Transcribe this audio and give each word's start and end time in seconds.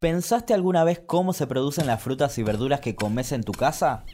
¿Pensaste 0.00 0.54
alguna 0.54 0.84
vez 0.84 1.00
cómo 1.04 1.32
se 1.32 1.48
producen 1.48 1.88
las 1.88 2.00
frutas 2.00 2.38
y 2.38 2.44
verduras 2.44 2.78
que 2.78 2.94
comes 2.94 3.32
en 3.32 3.42
tu 3.42 3.50
casa? 3.50 4.04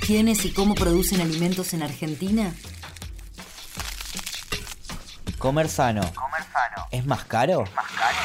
¿Quiénes 0.00 0.44
y 0.44 0.52
cómo 0.52 0.76
producen 0.76 1.20
alimentos 1.20 1.74
en 1.74 1.82
Argentina? 1.82 2.54
Comer 5.38 5.68
sano. 5.68 6.02
Comer 6.14 6.42
sano. 6.52 6.86
¿Es 6.92 7.04
más 7.04 7.24
caro? 7.24 7.64
¿Más 7.74 7.86
caro? 7.90 8.18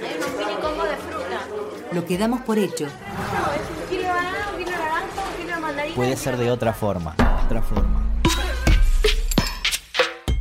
Hay 0.00 0.16
unos 0.16 0.30
mini 0.38 0.54
combos 0.60 0.88
de 0.88 0.96
fruta. 0.96 1.40
Lo 1.90 2.06
que 2.06 2.16
damos 2.16 2.42
por 2.42 2.58
hecho. 2.58 2.84
No, 2.86 2.92
es 2.92 3.70
un 3.70 3.88
kilo 3.88 4.02
de 4.02 4.08
banana, 4.08 4.50
un 4.52 4.58
kilo 4.58 4.70
de 4.70 4.78
naranja, 4.78 5.28
un 5.30 5.42
kilo 5.42 5.54
de 5.56 5.60
mandarina. 5.60 5.96
Puede 5.96 6.16
ser 6.16 6.36
de 6.36 6.48
otra 6.48 6.72
forma. 6.72 7.16
Otra 7.44 7.60
forma. 7.60 8.03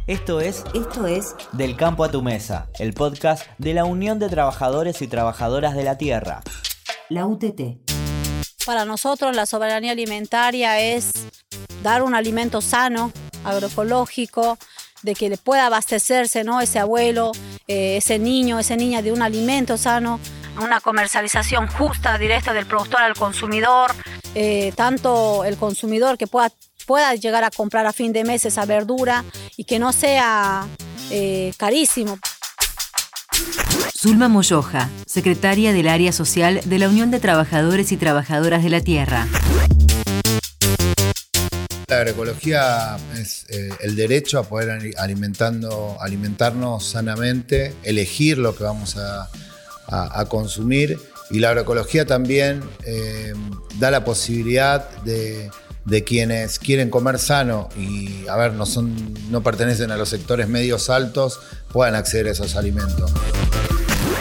Esto 0.05 0.41
es 0.41 0.65
Esto 0.73 1.07
es 1.07 1.33
Del 1.53 1.77
campo 1.77 2.03
a 2.03 2.11
tu 2.11 2.21
mesa, 2.21 2.67
el 2.77 2.93
podcast 2.93 3.47
de 3.57 3.73
la 3.73 3.85
Unión 3.85 4.19
de 4.19 4.27
Trabajadores 4.27 5.01
y 5.01 5.07
Trabajadoras 5.07 5.75
de 5.75 5.85
la 5.85 5.97
Tierra. 5.97 6.41
la 7.07 7.25
UTT. 7.25 7.79
Para 8.65 8.83
nosotros 8.83 9.33
la 9.33 9.45
soberanía 9.45 9.93
alimentaria 9.93 10.77
es 10.81 11.13
dar 11.83 12.03
un 12.03 12.15
alimento 12.15 12.59
sano, 12.59 13.13
agroecológico, 13.45 14.57
de 15.03 15.15
que 15.15 15.29
le 15.29 15.37
pueda 15.37 15.67
abastecerse 15.67 16.43
¿no? 16.43 16.59
ese 16.59 16.79
abuelo, 16.79 17.31
eh, 17.69 17.95
ese 17.95 18.19
niño, 18.19 18.59
esa 18.59 18.75
niña 18.75 19.01
de 19.01 19.13
un 19.13 19.21
alimento 19.21 19.77
sano, 19.77 20.19
una 20.61 20.81
comercialización 20.81 21.67
justa, 21.67 22.17
directa 22.17 22.51
del 22.51 22.65
productor 22.65 23.01
al 23.01 23.13
consumidor, 23.13 23.91
eh, 24.35 24.73
tanto 24.75 25.45
el 25.45 25.55
consumidor 25.55 26.17
que 26.17 26.27
pueda, 26.27 26.51
pueda 26.85 27.13
llegar 27.15 27.43
a 27.43 27.49
comprar 27.51 27.85
a 27.85 27.93
fin 27.93 28.13
de 28.13 28.23
mes 28.23 28.45
esa 28.45 28.65
verdura 28.65 29.23
y 29.57 29.63
que 29.65 29.79
no 29.79 29.93
sea 29.93 30.67
eh, 31.11 31.53
carísimo. 31.57 32.17
Zulma 33.97 34.27
Moyoja, 34.27 34.89
secretaria 35.05 35.71
del 35.71 35.87
Área 35.87 36.11
Social 36.11 36.61
de 36.65 36.79
la 36.79 36.89
Unión 36.89 37.09
de 37.09 37.19
Trabajadores 37.19 37.91
y 37.91 37.97
Trabajadoras 37.97 38.63
de 38.63 38.69
la 38.69 38.81
Tierra. 38.81 39.27
La 41.87 41.97
agroecología 41.97 42.97
es 43.17 43.45
eh, 43.49 43.69
el 43.81 43.95
derecho 43.95 44.39
a 44.39 44.43
poder 44.43 44.71
ali- 44.71 44.93
alimentando, 44.97 45.97
alimentarnos 46.01 46.85
sanamente, 46.85 47.73
elegir 47.83 48.37
lo 48.39 48.55
que 48.55 48.63
vamos 48.63 48.97
a, 48.97 49.29
a- 49.87 50.19
a 50.21 50.25
consumir 50.25 50.97
y 51.29 51.39
la 51.39 51.49
agroecología 51.49 52.05
también 52.05 52.63
eh, 52.85 53.33
da 53.79 53.91
la 53.91 54.03
posibilidad 54.03 54.89
de, 55.03 55.49
de 55.85 56.03
quienes 56.03 56.59
quieren 56.59 56.89
comer 56.89 57.19
sano 57.19 57.69
y, 57.77 58.27
a 58.27 58.35
ver, 58.37 58.53
no, 58.53 58.65
son, 58.65 58.95
no 59.29 59.41
pertenecen 59.43 59.91
a 59.91 59.97
los 59.97 60.09
sectores 60.09 60.47
medios 60.47 60.89
altos, 60.89 61.39
puedan 61.71 61.95
acceder 61.95 62.27
a 62.27 62.31
esos 62.31 62.55
alimentos. 62.55 63.11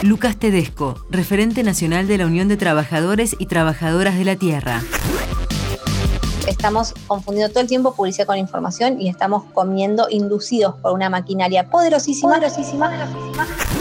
Lucas 0.01 0.37
Tedesco, 0.37 1.05
referente 1.09 1.63
nacional 1.63 2.07
de 2.07 2.17
la 2.17 2.25
Unión 2.25 2.49
de 2.49 2.57
Trabajadores 2.57 3.37
y 3.39 3.45
Trabajadoras 3.45 4.17
de 4.17 4.25
la 4.25 4.35
Tierra. 4.35 4.83
estamos 6.45 6.93
confundiendo 7.07 7.53
todo 7.53 7.61
el 7.61 7.69
tiempo 7.69 7.95
publicidad 7.95 8.27
con 8.27 8.37
información 8.37 8.99
y 8.99 9.07
estamos 9.07 9.45
comiendo 9.53 10.07
inducidos 10.09 10.75
por 10.81 10.91
una 10.91 11.09
maquinaria 11.09 11.69
poderosísima, 11.69 12.33
poderosísima, 12.33 12.91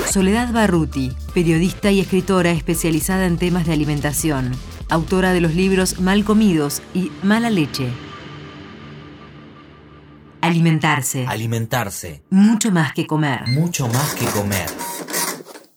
Soledad 0.09 0.53
Barruti, 0.53 1.13
periodista 1.35 1.91
y 1.91 1.99
escritora 1.99 2.53
especializada 2.53 3.27
en 3.27 3.37
temas 3.37 3.67
de 3.67 3.73
alimentación, 3.73 4.53
autora 4.93 5.33
de 5.33 5.41
los 5.41 5.55
libros 5.55 6.01
Mal 6.01 6.25
comidos 6.25 6.83
y 6.95 7.11
Mala 7.23 7.51
leche. 7.51 7.89
Alimentarse. 10.43 11.27
Alimentarse. 11.27 12.23
Mucho 12.29 12.71
más 12.71 12.93
que 12.93 13.07
comer. 13.07 13.47
Mucho 13.48 13.89
más 13.89 14.15
que 14.15 14.27
comer. 14.27 14.67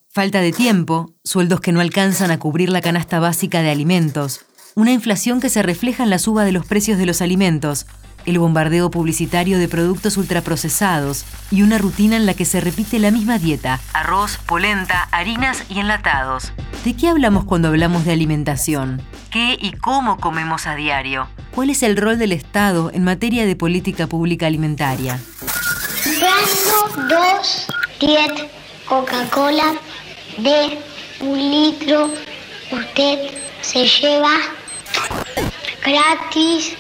Falta 0.09 0.41
de 0.41 0.52
tiempo, 0.52 1.13
sueldos 1.23 1.61
que 1.61 1.71
no 1.71 1.80
alcanzan 1.80 2.31
a 2.31 2.39
cubrir 2.39 2.69
la 2.69 2.81
canasta 2.81 3.19
básica 3.19 3.61
de 3.61 3.69
alimentos, 3.69 4.45
una 4.75 4.91
inflación 4.91 5.39
que 5.39 5.49
se 5.49 5.61
refleja 5.61 6.03
en 6.03 6.09
la 6.09 6.19
suba 6.19 6.43
de 6.43 6.52
los 6.52 6.65
precios 6.65 6.97
de 6.97 7.05
los 7.05 7.21
alimentos, 7.21 7.86
el 8.25 8.39
bombardeo 8.39 8.89
publicitario 8.89 9.58
de 9.58 9.67
productos 9.67 10.17
ultraprocesados 10.17 11.25
y 11.52 11.61
una 11.61 11.77
rutina 11.77 12.15
en 12.15 12.25
la 12.25 12.33
que 12.33 12.45
se 12.45 12.61
repite 12.61 12.99
la 12.99 13.11
misma 13.11 13.37
dieta, 13.37 13.80
arroz, 13.93 14.37
polenta, 14.45 15.08
harinas 15.11 15.63
y 15.69 15.80
enlatados. 15.80 16.52
¿De 16.83 16.95
qué 16.95 17.09
hablamos 17.09 17.45
cuando 17.45 17.69
hablamos 17.69 18.05
de 18.05 18.14
alimentación? 18.14 19.02
¿Qué 19.31 19.58
y 19.59 19.73
cómo 19.73 20.17
comemos 20.17 20.67
a 20.67 20.75
diario? 20.75 21.27
¿Cuál 21.52 21.69
es 21.69 21.83
el 21.83 21.97
rol 21.97 22.17
del 22.17 22.31
Estado 22.31 22.91
en 22.93 23.03
materia 23.03 23.45
de 23.45 23.55
política 23.55 24.08
pública 24.08 24.47
alimentaria? 24.47 25.19
Brando 26.19 27.15
2, 27.39 27.67
10 27.99 28.19
Coca-Cola 28.85 29.73
de 30.37 30.80
un 31.21 31.37
litro. 31.39 32.09
Usted 32.71 33.31
se 33.61 33.87
lleva 33.87 34.37
gratis 35.83 36.77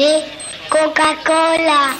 de 0.00 0.24
Coca-Cola. 0.70 1.94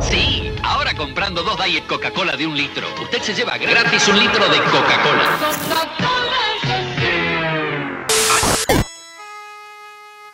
Sí, 0.00 0.52
ahora 0.64 0.92
comprando 0.96 1.44
dos 1.44 1.56
Diet 1.64 1.86
Coca-Cola 1.86 2.36
de 2.36 2.48
un 2.48 2.56
litro, 2.56 2.88
usted 3.00 3.22
se 3.22 3.32
lleva 3.32 3.56
gratis 3.58 4.08
un 4.08 4.18
litro 4.18 4.48
de 4.48 4.58
Coca-Cola. 4.58 5.38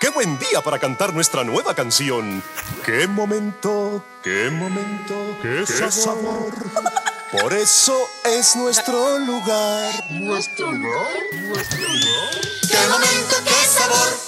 ¡Qué 0.01 0.09
buen 0.09 0.39
día 0.39 0.63
para 0.63 0.79
cantar 0.79 1.13
nuestra 1.13 1.45
nueva 1.45 1.75
canción! 1.75 2.43
¡Qué 2.87 3.07
momento! 3.07 4.03
¡Qué 4.23 4.49
momento! 4.51 5.37
¡Qué, 5.43 5.67
sabor! 5.67 6.55
Por 7.43 7.53
eso 7.53 7.95
es 8.25 8.57
nuestro 8.57 9.19
lugar. 9.19 9.93
¿Nuestro 10.11 10.73
lugar? 10.73 11.11
¿Nuestro 11.35 11.81
lugar? 11.81 12.41
¡Qué 12.67 12.79
momento! 12.89 13.37
¡Qué 13.45 13.67
sabor! 13.67 14.28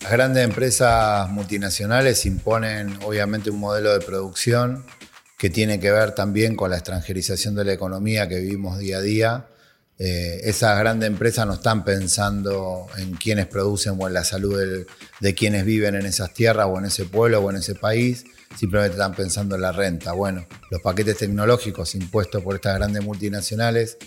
Las 0.00 0.10
grandes 0.10 0.44
empresas 0.44 1.30
multinacionales 1.30 2.26
imponen 2.26 2.98
obviamente 3.04 3.48
un 3.48 3.58
modelo 3.58 3.92
de 3.92 4.04
producción 4.04 4.84
que 5.38 5.48
tiene 5.48 5.80
que 5.80 5.90
ver 5.90 6.14
también 6.14 6.56
con 6.56 6.70
la 6.70 6.76
extranjerización 6.76 7.54
de 7.54 7.64
la 7.64 7.72
economía 7.72 8.28
que 8.28 8.40
vivimos 8.40 8.78
día 8.78 8.98
a 8.98 9.00
día. 9.00 9.46
Eh, 9.98 10.40
esas 10.44 10.78
grandes 10.78 11.08
empresas 11.08 11.46
no 11.46 11.54
están 11.54 11.84
pensando 11.84 12.86
en 12.98 13.14
quienes 13.14 13.46
producen 13.46 13.96
o 13.98 14.08
en 14.08 14.14
la 14.14 14.24
salud 14.24 14.84
de 15.20 15.34
quienes 15.34 15.64
viven 15.64 15.94
en 15.94 16.06
esas 16.06 16.34
tierras 16.34 16.66
o 16.68 16.78
en 16.78 16.86
ese 16.86 17.04
pueblo 17.04 17.40
o 17.40 17.50
en 17.50 17.56
ese 17.56 17.74
país, 17.74 18.24
simplemente 18.56 18.94
están 18.94 19.14
pensando 19.14 19.54
en 19.54 19.60
la 19.60 19.72
renta. 19.72 20.12
Bueno, 20.12 20.46
los 20.70 20.80
paquetes 20.80 21.18
tecnológicos 21.18 21.94
impuestos 21.94 22.42
por 22.42 22.56
estas 22.56 22.78
grandes 22.78 23.04
multinacionales 23.04 23.98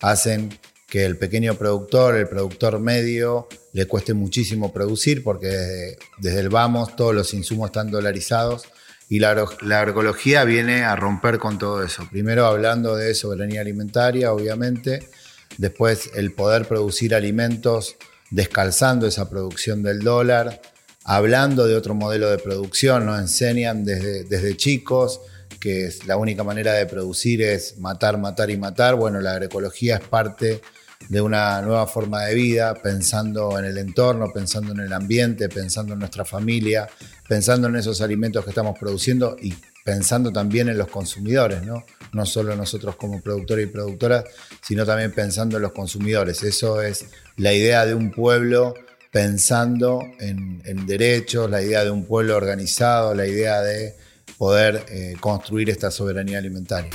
hacen 0.00 0.58
que 0.88 1.04
el 1.04 1.16
pequeño 1.16 1.54
productor, 1.54 2.16
el 2.16 2.28
productor 2.28 2.78
medio, 2.78 3.48
le 3.72 3.86
cueste 3.86 4.12
muchísimo 4.12 4.72
producir 4.72 5.22
porque 5.24 5.96
desde, 6.18 6.40
el 6.40 6.50
vamos 6.50 6.96
todos 6.96 7.14
los 7.14 7.32
insumos 7.32 7.68
están 7.68 7.90
dolarizados 7.90 8.64
y 9.08 9.18
la 9.18 9.30
agroecología 9.30 10.44
viene 10.44 10.84
a 10.84 10.96
romper 10.96 11.38
con 11.38 11.58
todo 11.58 11.82
eso. 11.82 12.06
Primero 12.10 12.46
hablando 12.46 12.96
de 12.96 13.14
soberanía 13.14 13.60
alimentaria, 13.60 14.32
obviamente, 14.32 15.08
después 15.58 16.10
el 16.14 16.32
poder 16.32 16.66
producir 16.66 17.14
alimentos 17.14 17.96
descalzando 18.30 19.06
esa 19.06 19.28
producción 19.28 19.82
del 19.82 20.00
dólar, 20.00 20.60
hablando 21.04 21.66
de 21.66 21.76
otro 21.76 21.94
modelo 21.94 22.30
de 22.30 22.38
producción, 22.38 23.06
nos 23.06 23.20
enseñan 23.20 23.84
desde, 23.84 24.24
desde 24.24 24.56
chicos 24.56 25.20
que 25.62 25.86
es 25.86 26.06
la 26.08 26.16
única 26.16 26.42
manera 26.42 26.72
de 26.72 26.86
producir 26.86 27.40
es 27.40 27.78
matar, 27.78 28.18
matar 28.18 28.50
y 28.50 28.56
matar. 28.56 28.96
Bueno, 28.96 29.20
la 29.20 29.34
agroecología 29.34 29.96
es 29.96 30.02
parte 30.02 30.60
de 31.08 31.20
una 31.20 31.62
nueva 31.62 31.86
forma 31.86 32.22
de 32.24 32.34
vida, 32.34 32.74
pensando 32.74 33.56
en 33.56 33.66
el 33.66 33.78
entorno, 33.78 34.32
pensando 34.32 34.72
en 34.72 34.80
el 34.80 34.92
ambiente, 34.92 35.48
pensando 35.48 35.92
en 35.92 36.00
nuestra 36.00 36.24
familia, 36.24 36.88
pensando 37.28 37.68
en 37.68 37.76
esos 37.76 38.00
alimentos 38.00 38.44
que 38.44 38.50
estamos 38.50 38.76
produciendo 38.76 39.36
y 39.40 39.54
pensando 39.84 40.32
también 40.32 40.68
en 40.68 40.78
los 40.78 40.88
consumidores, 40.88 41.62
¿no? 41.62 41.84
No 42.12 42.26
solo 42.26 42.54
nosotros 42.56 42.96
como 42.96 43.20
productores 43.20 43.66
y 43.66 43.70
productoras, 43.70 44.24
sino 44.60 44.84
también 44.86 45.12
pensando 45.12 45.56
en 45.56 45.62
los 45.62 45.72
consumidores. 45.72 46.42
Eso 46.42 46.82
es 46.82 47.06
la 47.36 47.52
idea 47.52 47.86
de 47.86 47.94
un 47.94 48.10
pueblo 48.10 48.74
pensando 49.10 50.02
en, 50.20 50.86
derechos, 50.86 51.50
la 51.50 51.62
idea 51.62 51.84
de 51.84 51.90
un 51.90 52.04
pueblo 52.04 52.36
organizado, 52.36 53.14
la 53.14 53.26
idea 53.26 53.60
de 53.60 53.94
poder 54.38 54.84
eh, 54.88 55.16
construir 55.20 55.68
esta 55.68 55.90
soberanía 55.90 56.38
alimentaria. 56.38 56.90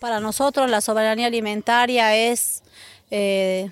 Para 0.00 0.18
nosotros 0.18 0.70
la 0.70 0.80
soberanía 0.80 1.26
alimentaria 1.26 2.16
es 2.16 2.62
eh, 3.10 3.70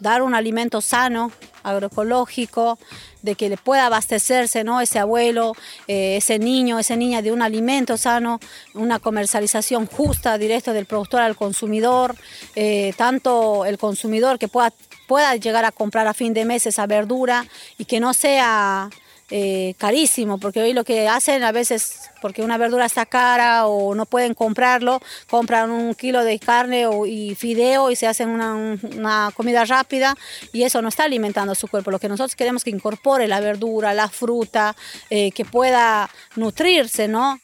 dar 0.00 0.22
un 0.22 0.34
alimento 0.34 0.80
sano, 0.80 1.32
agroecológico, 1.62 2.78
de 3.26 3.34
que 3.34 3.50
le 3.50 3.58
pueda 3.58 3.84
abastecerse 3.84 4.64
¿no? 4.64 4.80
ese 4.80 4.98
abuelo, 4.98 5.52
eh, 5.86 6.16
ese 6.16 6.38
niño, 6.38 6.78
esa 6.78 6.96
niña 6.96 7.20
de 7.20 7.32
un 7.32 7.42
alimento 7.42 7.98
sano, 7.98 8.40
una 8.72 8.98
comercialización 8.98 9.86
justa, 9.86 10.38
directa 10.38 10.72
del 10.72 10.86
productor 10.86 11.20
al 11.20 11.36
consumidor, 11.36 12.16
eh, 12.54 12.94
tanto 12.96 13.66
el 13.66 13.76
consumidor 13.76 14.38
que 14.38 14.48
pueda 14.48 14.72
pueda 15.06 15.36
llegar 15.36 15.64
a 15.64 15.70
comprar 15.70 16.06
a 16.08 16.14
fin 16.14 16.34
de 16.34 16.44
mes 16.44 16.66
esa 16.66 16.86
verdura 16.86 17.46
y 17.78 17.84
que 17.84 18.00
no 18.00 18.12
sea 18.12 18.90
eh, 19.30 19.74
carísimo, 19.78 20.38
porque 20.38 20.60
hoy 20.60 20.72
lo 20.72 20.84
que 20.84 21.08
hacen 21.08 21.42
a 21.42 21.50
veces, 21.50 22.10
porque 22.22 22.42
una 22.42 22.58
verdura 22.58 22.86
está 22.86 23.06
cara 23.06 23.66
o 23.66 23.94
no 23.94 24.06
pueden 24.06 24.34
comprarlo, 24.34 25.02
compran 25.28 25.70
un 25.72 25.94
kilo 25.94 26.22
de 26.22 26.38
carne 26.38 26.86
o, 26.86 27.06
y 27.06 27.34
fideo 27.34 27.90
y 27.90 27.96
se 27.96 28.06
hacen 28.06 28.28
una, 28.28 28.54
una, 28.54 29.32
comida 29.34 29.64
rápida 29.64 30.14
y 30.52 30.62
eso 30.62 30.80
no 30.80 30.88
está 30.88 31.04
alimentando 31.04 31.56
su 31.56 31.66
cuerpo. 31.66 31.90
Lo 31.90 31.98
que 31.98 32.08
nosotros 32.08 32.36
queremos 32.36 32.62
que 32.62 32.70
incorpore 32.70 33.26
la 33.26 33.40
verdura, 33.40 33.94
la 33.94 34.08
fruta, 34.08 34.76
eh, 35.10 35.32
que 35.32 35.44
pueda 35.44 36.08
nutrirse, 36.36 37.08
¿no? 37.08 37.40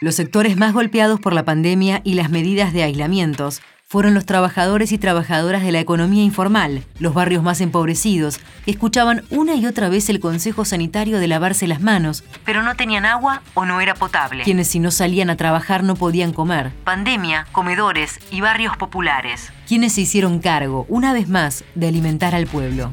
Los 0.00 0.14
sectores 0.14 0.56
más 0.56 0.72
golpeados 0.72 1.20
por 1.20 1.34
la 1.34 1.44
pandemia 1.44 2.00
y 2.04 2.14
las 2.14 2.30
medidas 2.30 2.72
de 2.72 2.84
aislamientos 2.84 3.60
fueron 3.90 4.14
los 4.14 4.24
trabajadores 4.24 4.92
y 4.92 4.98
trabajadoras 4.98 5.64
de 5.64 5.72
la 5.72 5.80
economía 5.80 6.22
informal, 6.22 6.84
los 7.00 7.12
barrios 7.12 7.42
más 7.42 7.60
empobrecidos, 7.60 8.38
que 8.64 8.70
escuchaban 8.70 9.24
una 9.30 9.56
y 9.56 9.66
otra 9.66 9.88
vez 9.88 10.08
el 10.10 10.20
consejo 10.20 10.64
sanitario 10.64 11.18
de 11.18 11.26
lavarse 11.26 11.66
las 11.66 11.80
manos, 11.80 12.22
pero 12.44 12.62
no 12.62 12.76
tenían 12.76 13.04
agua 13.04 13.42
o 13.54 13.64
no 13.64 13.80
era 13.80 13.94
potable. 13.96 14.44
Quienes 14.44 14.68
si 14.68 14.78
no 14.78 14.92
salían 14.92 15.28
a 15.28 15.36
trabajar 15.36 15.82
no 15.82 15.96
podían 15.96 16.32
comer. 16.32 16.70
Pandemia, 16.84 17.48
comedores 17.50 18.20
y 18.30 18.40
barrios 18.40 18.76
populares. 18.76 19.50
Quienes 19.66 19.94
se 19.94 20.02
hicieron 20.02 20.38
cargo, 20.38 20.86
una 20.88 21.12
vez 21.12 21.28
más, 21.28 21.64
de 21.74 21.88
alimentar 21.88 22.36
al 22.36 22.46
pueblo. 22.46 22.92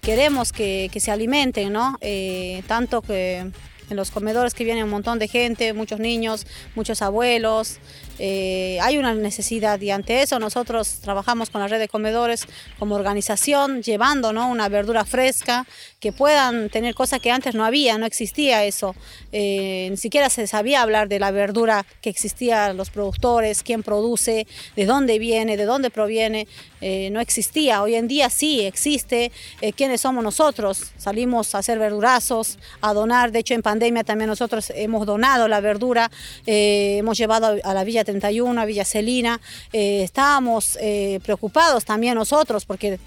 Queremos 0.00 0.52
que, 0.52 0.92
se 0.94 1.10
alimenten, 1.10 1.72
¿no? 1.72 1.98
Eh, 2.02 2.62
tanto 2.68 3.02
que 3.02 3.50
en 3.90 3.96
los 3.96 4.10
comedores 4.10 4.54
que 4.54 4.64
viene 4.64 4.84
un 4.84 4.90
montón 4.90 5.18
de 5.18 5.28
gente, 5.28 5.72
muchos 5.72 5.98
niños, 5.98 6.46
muchos 6.74 7.02
abuelos. 7.02 7.78
Eh, 8.18 8.78
hay 8.82 8.98
una 8.98 9.14
necesidad 9.14 9.80
y 9.80 9.90
ante 9.90 10.22
eso 10.22 10.38
nosotros 10.38 10.98
trabajamos 11.00 11.50
con 11.50 11.60
la 11.60 11.68
red 11.68 11.78
de 11.78 11.88
comedores 11.88 12.46
como 12.78 12.96
organización, 12.96 13.82
llevando 13.82 14.32
¿no? 14.32 14.50
una 14.50 14.68
verdura 14.68 15.04
fresca, 15.04 15.66
que 16.00 16.12
puedan 16.12 16.70
tener 16.70 16.94
cosas 16.94 17.20
que 17.20 17.30
antes 17.30 17.54
no 17.54 17.64
había, 17.64 17.98
no 17.98 18.06
existía 18.06 18.64
eso. 18.64 18.94
Eh, 19.32 19.88
ni 19.90 19.96
siquiera 19.96 20.30
se 20.30 20.46
sabía 20.46 20.82
hablar 20.82 21.08
de 21.08 21.18
la 21.18 21.30
verdura 21.30 21.86
que 22.00 22.10
existía, 22.10 22.72
los 22.72 22.90
productores, 22.90 23.62
quién 23.62 23.82
produce, 23.82 24.46
de 24.76 24.86
dónde 24.86 25.18
viene, 25.18 25.56
de 25.56 25.64
dónde 25.64 25.90
proviene. 25.90 26.46
Eh, 26.80 27.10
no 27.10 27.20
existía. 27.20 27.82
Hoy 27.82 27.96
en 27.96 28.06
día 28.06 28.30
sí 28.30 28.60
existe. 28.60 29.32
¿Quiénes 29.76 30.00
somos 30.00 30.22
nosotros? 30.22 30.92
Salimos 30.96 31.54
a 31.54 31.58
hacer 31.58 31.78
verdurazos, 31.78 32.58
a 32.80 32.92
donar. 32.94 33.32
De 33.32 33.40
hecho, 33.40 33.54
en 33.54 33.62
pandemia 33.62 34.04
también 34.04 34.28
nosotros 34.28 34.72
hemos 34.74 35.04
donado 35.04 35.48
la 35.48 35.60
verdura, 35.60 36.10
hemos 36.46 37.18
llevado 37.18 37.56
a 37.62 37.74
la 37.74 37.84
Villa 37.84 38.04
31, 38.08 38.58
a 38.58 38.64
Villa 38.64 38.86
Celina. 38.86 39.38
Eh, 39.72 40.02
estábamos 40.02 40.78
eh, 40.80 41.20
preocupados 41.22 41.84
también 41.84 42.14
nosotros 42.14 42.64
porque 42.64 42.98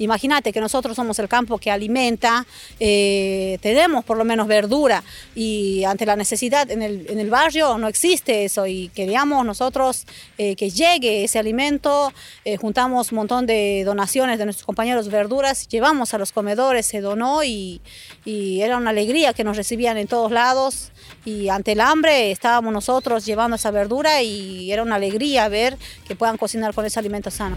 Imagínate 0.00 0.52
que 0.52 0.60
nosotros 0.60 0.94
somos 0.94 1.18
el 1.18 1.28
campo 1.28 1.58
que 1.58 1.72
alimenta, 1.72 2.46
eh, 2.78 3.58
tenemos 3.60 4.04
por 4.04 4.16
lo 4.16 4.24
menos 4.24 4.46
verdura 4.46 5.02
y 5.34 5.82
ante 5.82 6.06
la 6.06 6.14
necesidad 6.14 6.70
en 6.70 6.82
el, 6.82 7.30
barrio 7.30 7.78
no 7.78 7.88
existe 7.88 8.44
eso 8.44 8.66
y 8.68 8.90
queríamos 8.94 9.44
nosotros 9.44 10.06
que 10.36 10.70
llegue 10.70 11.24
ese 11.24 11.40
alimento, 11.40 12.12
juntamos 12.60 13.10
un 13.10 13.16
montón 13.16 13.46
de 13.46 13.82
donaciones 13.84 14.38
de 14.38 14.44
nuestros 14.44 14.66
compañeros 14.66 15.08
verduras, 15.08 15.66
llevamos 15.66 16.14
a 16.14 16.18
los 16.18 16.30
comedores, 16.30 16.86
se 16.86 17.00
donó 17.00 17.42
y 17.42 17.80
era 18.24 18.76
una 18.76 18.90
alegría 18.90 19.32
que 19.32 19.42
nos 19.42 19.56
recibían 19.56 19.98
en 19.98 20.06
todos 20.06 20.30
lados 20.30 20.92
y 21.24 21.48
ante 21.48 21.72
el 21.72 21.80
hambre 21.80 22.30
estábamos 22.30 22.72
nosotros 22.72 23.24
llevando 23.24 23.56
esa 23.56 23.70
verdura 23.70 24.22
y 24.22 24.70
era 24.72 24.82
una 24.82 24.96
alegría 24.96 25.48
ver 25.48 25.76
que 26.06 26.16
puedan 26.16 26.36
cocinar 26.36 26.74
con 26.74 26.84
ese 26.84 26.98
alimento 26.98 27.30
sano. 27.30 27.56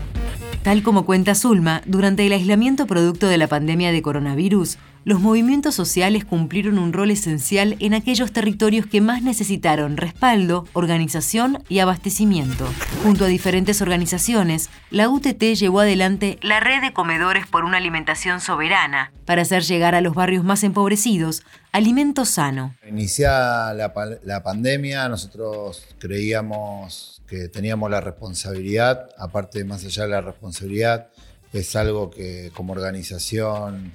Tal 0.64 0.84
como 0.84 1.06
cuenta 1.06 1.34
Zulma, 1.34 1.82
durante 1.86 2.26
el 2.26 2.34
aislamiento 2.34 2.86
producto 2.86 3.28
de 3.28 3.38
la 3.38 3.48
pandemia 3.48 3.92
de 3.92 4.02
coronavirus, 4.02 4.78
los 5.04 5.20
movimientos 5.20 5.74
sociales 5.74 6.26
cumplieron 6.26 6.78
un 6.78 6.94
rol 6.94 7.12
esencial 7.12 7.76
en 7.80 7.94
aquellos 7.94 8.32
territorios 8.32 8.86
que 8.86 9.02
más 9.02 9.24
necesitaron 9.24 9.98
respaldo, 9.98 10.68
organización 10.74 11.64
y 11.70 11.80
abastecimiento. 11.80 12.68
Junto 13.04 13.26
a 13.26 13.28
diferentes 13.28 13.82
organizaciones, 13.82 14.70
la 14.92 15.10
UTT 15.10 15.42
llevó 15.56 15.80
adelante 15.80 16.38
la 16.42 16.60
red 16.60 16.82
de 16.82 16.94
comedores 16.94 17.48
por 17.48 17.66
una 17.66 17.78
alimentación 17.78 18.42
soberana 18.42 19.12
para 19.26 19.42
hacer 19.42 19.64
llegar 19.64 19.96
a 19.96 20.02
los 20.02 20.14
barrios 20.14 20.44
más 20.44 20.64
empobrecidos 20.64 21.44
alimento 21.72 22.26
sano. 22.26 22.76
Iniciada 22.88 23.74
la, 23.74 23.94
la 24.24 24.44
pandemia, 24.44 25.10
nosotros 25.10 25.88
creíamos 26.00 27.22
que 27.28 27.48
teníamos 27.48 27.90
la 27.90 28.02
responsabilidad, 28.02 29.10
aparte 29.18 29.64
más 29.64 29.86
allá 29.86 30.04
de 30.04 30.10
la 30.10 30.22
responsabilidad, 30.22 31.08
es 31.54 31.76
algo 31.76 32.10
que 32.10 32.52
como 32.54 32.74
organización 32.74 33.94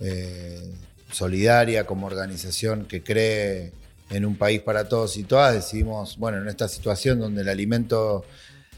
eh, 0.00 0.60
solidaria, 1.10 1.86
como 1.86 2.06
organización 2.06 2.86
que 2.86 3.02
cree 3.02 3.72
en 4.10 4.24
un 4.24 4.36
país 4.36 4.60
para 4.60 4.88
todos 4.88 5.16
y 5.16 5.24
todas, 5.24 5.54
decidimos, 5.54 6.16
bueno, 6.18 6.38
en 6.38 6.48
esta 6.48 6.68
situación 6.68 7.18
donde 7.18 7.42
el 7.42 7.48
alimento 7.48 8.24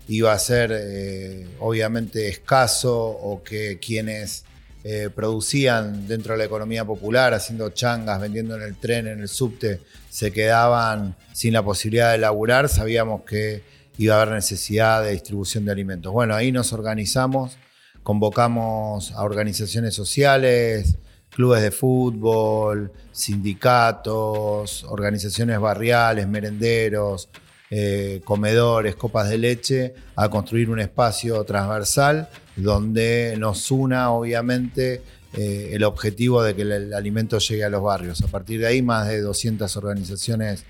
iba 0.08 0.32
a 0.32 0.38
ser 0.38 0.72
eh, 0.74 1.46
obviamente 1.60 2.28
escaso 2.28 2.96
o 2.96 3.42
que 3.42 3.78
quienes 3.78 4.44
eh, 4.84 5.10
producían 5.14 6.06
dentro 6.06 6.32
de 6.32 6.38
la 6.38 6.44
economía 6.44 6.84
popular, 6.84 7.34
haciendo 7.34 7.70
changas, 7.70 8.20
vendiendo 8.20 8.56
en 8.56 8.62
el 8.62 8.76
tren, 8.76 9.06
en 9.06 9.20
el 9.20 9.28
subte, 9.28 9.80
se 10.08 10.32
quedaban 10.32 11.14
sin 11.34 11.52
la 11.52 11.62
posibilidad 11.62 12.12
de 12.12 12.18
laburar, 12.18 12.68
sabíamos 12.68 13.22
que 13.24 13.62
iba 13.98 14.14
a 14.14 14.22
haber 14.22 14.34
necesidad 14.34 15.02
de 15.02 15.10
distribución 15.10 15.64
de 15.64 15.72
alimentos. 15.72 16.12
Bueno, 16.12 16.34
ahí 16.34 16.52
nos 16.52 16.72
organizamos, 16.72 17.58
convocamos 18.02 19.12
a 19.12 19.24
organizaciones 19.24 19.94
sociales, 19.94 20.96
clubes 21.30 21.62
de 21.62 21.70
fútbol, 21.70 22.90
sindicatos, 23.12 24.84
organizaciones 24.84 25.58
barriales, 25.60 26.26
merenderos, 26.26 27.28
eh, 27.70 28.22
comedores, 28.24 28.96
copas 28.96 29.28
de 29.28 29.36
leche, 29.36 29.94
a 30.16 30.30
construir 30.30 30.70
un 30.70 30.80
espacio 30.80 31.44
transversal 31.44 32.28
donde 32.56 33.36
nos 33.38 33.70
una, 33.70 34.10
obviamente, 34.10 35.02
eh, 35.34 35.70
el 35.72 35.84
objetivo 35.84 36.42
de 36.42 36.56
que 36.56 36.62
el, 36.62 36.94
alimento 36.94 37.38
llegue 37.38 37.64
a 37.64 37.68
los 37.68 37.82
barrios. 37.82 38.22
A 38.22 38.28
partir 38.28 38.60
de 38.60 38.68
ahí, 38.68 38.80
más 38.80 39.08
de 39.08 39.20
200 39.20 39.76
organizaciones 39.76 40.64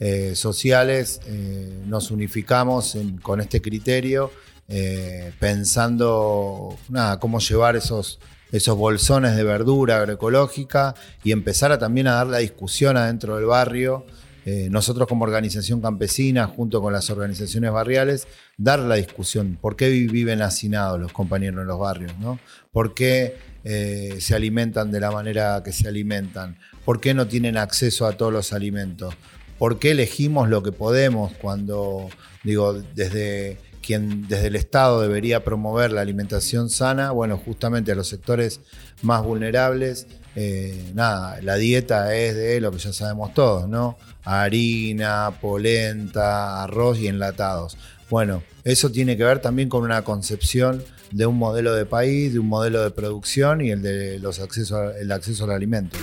eh, 0.00 0.34
sociales 0.34 1.20
nos 1.86 2.10
unificamos 2.10 2.96
con 3.22 3.40
este 3.40 3.62
criterio, 3.62 4.32
pensando 5.38 6.76
nada, 6.88 7.20
cómo 7.20 7.38
llevar 7.38 7.76
esos 7.76 8.18
esos 8.52 8.76
bolsones 8.76 9.34
de 9.34 9.42
verdura 9.42 9.96
agroecológica 9.96 10.94
y 11.24 11.32
empezar 11.32 11.72
a 11.72 11.78
también 11.78 12.06
a 12.06 12.12
dar 12.12 12.26
la 12.28 12.38
discusión 12.38 12.96
adentro 12.96 13.36
del 13.36 13.46
barrio. 13.46 14.06
Eh, 14.44 14.68
nosotros 14.70 15.08
como 15.08 15.24
organización 15.24 15.80
campesina, 15.80 16.46
junto 16.46 16.82
con 16.82 16.92
las 16.92 17.08
organizaciones 17.10 17.72
barriales, 17.72 18.26
dar 18.58 18.80
la 18.80 18.96
discusión. 18.96 19.56
¿Por 19.60 19.76
qué 19.76 19.88
viven 19.88 20.42
hacinados 20.42 21.00
los 21.00 21.12
compañeros 21.12 21.62
en 21.62 21.68
los 21.68 21.78
barrios? 21.78 22.12
¿no? 22.18 22.38
¿Por 22.72 22.92
qué 22.92 23.36
eh, 23.64 24.16
se 24.20 24.34
alimentan 24.34 24.90
de 24.90 25.00
la 25.00 25.10
manera 25.10 25.62
que 25.64 25.72
se 25.72 25.88
alimentan? 25.88 26.58
¿Por 26.84 27.00
qué 27.00 27.14
no 27.14 27.28
tienen 27.28 27.56
acceso 27.56 28.06
a 28.06 28.16
todos 28.16 28.32
los 28.32 28.52
alimentos? 28.52 29.14
¿Por 29.58 29.78
qué 29.78 29.92
elegimos 29.92 30.48
lo 30.48 30.62
que 30.64 30.72
podemos 30.72 31.32
cuando, 31.34 32.08
digo, 32.42 32.74
desde 32.74 33.58
quien 33.82 34.28
desde 34.28 34.46
el 34.46 34.56
Estado 34.56 35.02
debería 35.02 35.44
promover 35.44 35.92
la 35.92 36.00
alimentación 36.00 36.70
sana, 36.70 37.10
bueno, 37.10 37.36
justamente 37.36 37.92
a 37.92 37.94
los 37.94 38.08
sectores 38.08 38.60
más 39.02 39.22
vulnerables, 39.22 40.06
eh, 40.34 40.90
nada, 40.94 41.40
la 41.42 41.56
dieta 41.56 42.14
es 42.14 42.34
de 42.34 42.60
lo 42.60 42.72
que 42.72 42.78
ya 42.78 42.92
sabemos 42.92 43.34
todos, 43.34 43.68
¿no? 43.68 43.98
Harina, 44.24 45.30
polenta, 45.40 46.62
arroz 46.62 46.98
y 46.98 47.08
enlatados. 47.08 47.76
Bueno, 48.08 48.42
eso 48.64 48.90
tiene 48.90 49.16
que 49.16 49.24
ver 49.24 49.40
también 49.40 49.68
con 49.68 49.82
una 49.82 50.02
concepción 50.02 50.82
de 51.12 51.26
un 51.26 51.38
modelo 51.38 51.74
de 51.74 51.86
país, 51.86 52.32
de 52.32 52.38
un 52.38 52.48
modelo 52.48 52.82
de 52.82 52.90
producción 52.90 53.60
y 53.60 53.70
el 53.70 53.82
de 53.82 54.18
los 54.18 54.40
accesos, 54.40 54.94
el 54.98 55.12
acceso 55.12 55.44
al 55.44 55.50
alimento. 55.50 55.98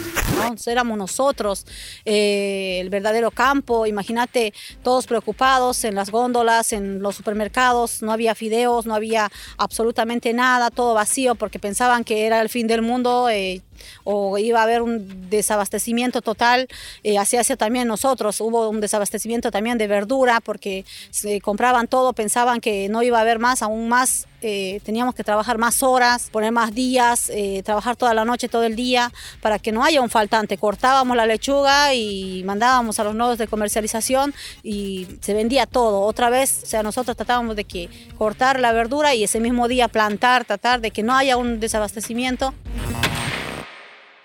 Éramos 0.65 0.97
nosotros, 0.97 1.65
eh, 2.05 2.79
el 2.81 2.89
verdadero 2.89 3.29
campo, 3.29 3.85
imagínate, 3.85 4.53
todos 4.83 5.05
preocupados 5.05 5.83
en 5.83 5.95
las 5.95 6.09
góndolas, 6.09 6.73
en 6.73 7.01
los 7.01 7.15
supermercados, 7.15 8.01
no 8.01 8.11
había 8.11 8.35
fideos, 8.35 8.85
no 8.85 8.95
había 8.95 9.29
absolutamente 9.57 10.33
nada, 10.33 10.69
todo 10.71 10.93
vacío 10.93 11.35
porque 11.35 11.59
pensaban 11.59 12.03
que 12.03 12.25
era 12.25 12.41
el 12.41 12.49
fin 12.49 12.67
del 12.67 12.81
mundo. 12.81 13.29
Eh, 13.29 13.61
o 14.03 14.37
iba 14.37 14.59
a 14.59 14.63
haber 14.63 14.81
un 14.81 15.29
desabastecimiento 15.29 16.21
total, 16.21 16.67
eh, 17.03 17.17
así 17.17 17.37
hacía 17.37 17.57
también 17.57 17.87
nosotros, 17.87 18.39
hubo 18.41 18.69
un 18.69 18.81
desabastecimiento 18.81 19.51
también 19.51 19.77
de 19.77 19.87
verdura 19.87 20.39
porque 20.41 20.85
se 21.11 21.41
compraban 21.41 21.87
todo, 21.87 22.13
pensaban 22.13 22.61
que 22.61 22.89
no 22.89 23.03
iba 23.03 23.17
a 23.17 23.21
haber 23.21 23.39
más, 23.39 23.61
aún 23.61 23.89
más 23.89 24.27
eh, 24.41 24.79
teníamos 24.85 25.15
que 25.15 25.23
trabajar 25.23 25.57
más 25.57 25.83
horas, 25.83 26.29
poner 26.31 26.53
más 26.53 26.73
días, 26.73 27.29
eh, 27.29 27.61
trabajar 27.63 27.97
toda 27.97 28.13
la 28.13 28.23
noche, 28.23 28.47
todo 28.47 28.63
el 28.63 28.75
día, 28.75 29.11
para 29.41 29.59
que 29.59 29.71
no 29.71 29.83
haya 29.83 30.01
un 30.01 30.09
faltante. 30.09 30.57
Cortábamos 30.57 31.17
la 31.17 31.25
lechuga 31.25 31.93
y 31.93 32.43
mandábamos 32.45 32.99
a 32.99 33.03
los 33.03 33.15
nodos 33.15 33.37
de 33.37 33.47
comercialización 33.47 34.33
y 34.63 35.07
se 35.19 35.33
vendía 35.33 35.65
todo. 35.65 36.01
Otra 36.01 36.29
vez, 36.29 36.61
o 36.63 36.65
sea, 36.65 36.83
nosotros 36.83 37.17
tratábamos 37.17 37.55
de 37.55 37.65
que 37.65 37.89
cortar 38.17 38.59
la 38.59 38.71
verdura 38.71 39.13
y 39.13 39.23
ese 39.23 39.39
mismo 39.39 39.67
día 39.67 39.89
plantar, 39.89 40.45
tratar 40.45 40.79
de 40.79 40.91
que 40.91 41.03
no 41.03 41.15
haya 41.15 41.35
un 41.35 41.59
desabastecimiento. 41.59 42.53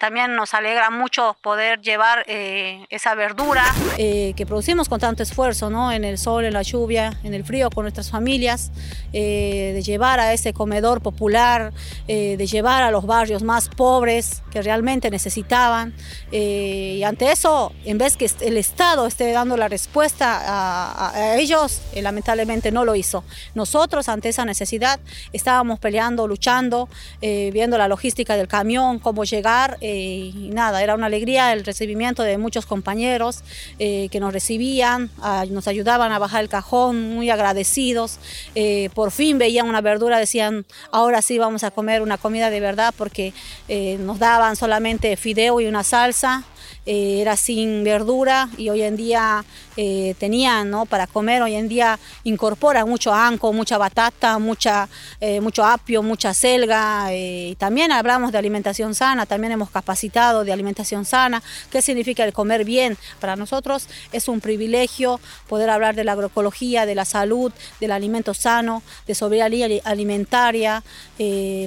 También 0.04 0.36
nos 0.36 0.52
alegra 0.52 0.90
mucho 0.90 1.34
poder 1.40 1.80
llevar 1.80 2.26
eh, 2.28 2.84
esa 2.90 3.14
verdura 3.14 3.64
eh, 3.96 4.34
que 4.36 4.44
producimos 4.44 4.86
con 4.86 5.00
tanto 5.00 5.22
esfuerzo, 5.22 5.70
¿no? 5.70 5.92
En 5.92 6.04
el 6.04 6.18
sol, 6.18 6.44
en 6.44 6.52
la 6.52 6.60
lluvia, 6.60 7.18
en 7.22 7.32
el 7.32 7.42
frío, 7.42 7.70
con 7.70 7.84
nuestras 7.84 8.10
familias, 8.10 8.70
eh, 9.14 9.70
de 9.72 9.80
llevar 9.80 10.20
a 10.20 10.34
ese 10.34 10.52
comedor 10.52 11.00
popular, 11.00 11.72
de 12.06 12.46
llevar 12.46 12.82
a 12.82 12.90
los 12.90 13.06
barrios 13.06 13.42
más 13.42 13.70
pobres 13.70 14.42
que 14.50 14.60
realmente 14.60 15.10
necesitaban. 15.10 15.94
y 16.30 17.02
ante 17.02 17.32
eso, 17.32 17.72
en 17.86 17.96
vez 17.96 18.18
que 18.18 18.30
el 18.42 18.58
Estado 18.58 19.06
esté 19.06 19.32
dando 19.32 19.56
la 19.56 19.68
respuesta 19.68 20.38
a, 20.44 21.12
a 21.14 21.36
ellos, 21.38 21.80
lamentablemente 21.94 22.70
no 22.70 22.84
lo 22.84 22.94
hizo. 22.94 23.24
Nosotros, 23.54 24.10
ante 24.10 24.28
esa 24.28 24.44
necesidad, 24.44 25.00
estábamos 25.32 25.78
peleando, 25.78 26.28
luchando, 26.28 26.90
viendo 27.22 27.78
la 27.78 27.88
logística 27.88 28.36
del 28.36 28.48
camión, 28.48 28.98
cómo 28.98 29.24
llegar 29.24 29.78
y 29.96 30.50
nada, 30.52 30.82
era 30.82 30.94
una 30.94 31.06
alegría 31.06 31.52
el 31.52 31.64
recibimiento 31.64 32.22
de 32.22 32.38
muchos 32.38 32.66
compañeros 32.66 33.42
eh, 33.78 34.08
que 34.10 34.20
nos 34.20 34.32
recibían, 34.32 35.10
nos 35.50 35.68
ayudaban 35.68 36.12
a 36.12 36.18
bajar 36.18 36.42
el 36.42 36.48
cajón, 36.48 37.14
muy 37.14 37.30
agradecidos. 37.30 38.18
Eh, 38.54 38.90
por 38.94 39.10
fin 39.10 39.38
veían 39.38 39.68
una 39.68 39.80
verdura, 39.80 40.18
decían, 40.18 40.64
ahora 40.90 41.22
sí 41.22 41.38
vamos 41.38 41.64
a 41.64 41.70
comer 41.70 42.02
una 42.02 42.18
comida 42.18 42.50
de 42.50 42.60
verdad 42.60 42.94
porque 42.96 43.32
eh, 43.68 43.96
nos 44.00 44.18
daban 44.18 44.56
solamente 44.56 45.16
fideo 45.16 45.60
y 45.60 45.66
una 45.66 45.82
salsa 45.82 46.44
eh, 46.86 47.22
era 47.22 47.34
sin 47.36 47.82
verdura 47.82 48.50
y 48.58 48.68
hoy 48.68 48.82
en 48.82 48.94
día 48.94 49.42
eh, 49.74 50.14
tenían 50.18 50.68
¿no? 50.70 50.84
para 50.84 51.06
comer, 51.06 51.40
hoy 51.40 51.54
en 51.54 51.66
día 51.66 51.98
incorporan 52.24 52.86
mucho 52.86 53.14
anco, 53.14 53.54
mucha 53.54 53.78
batata, 53.78 54.38
mucha, 54.38 54.90
eh, 55.18 55.40
mucho 55.40 55.64
apio, 55.64 56.02
mucha 56.02 56.34
selga 56.34 57.08
y 57.14 57.54
también 57.56 57.90
hablamos 57.90 58.32
de 58.32 58.38
alimentación 58.38 58.94
sana, 58.94 59.24
también 59.24 59.52
hemos 59.52 59.70
capacitado 59.70 60.44
de 60.44 60.52
alimentación 60.52 61.06
sana, 61.06 61.42
qué 61.70 61.80
significa 61.80 62.22
el 62.22 62.34
comer 62.34 62.66
bien. 62.66 62.98
Para 63.18 63.34
nosotros 63.34 63.88
es 64.12 64.28
un 64.28 64.42
privilegio 64.42 65.20
poder 65.48 65.70
hablar 65.70 65.94
de 65.94 66.04
la 66.04 66.12
agroecología, 66.12 66.84
de 66.84 66.94
la 66.94 67.06
salud, 67.06 67.50
del 67.80 67.92
alimento 67.92 68.34
sano, 68.34 68.82
de 69.06 69.14
soberanía 69.14 69.80
alimentaria. 69.84 70.82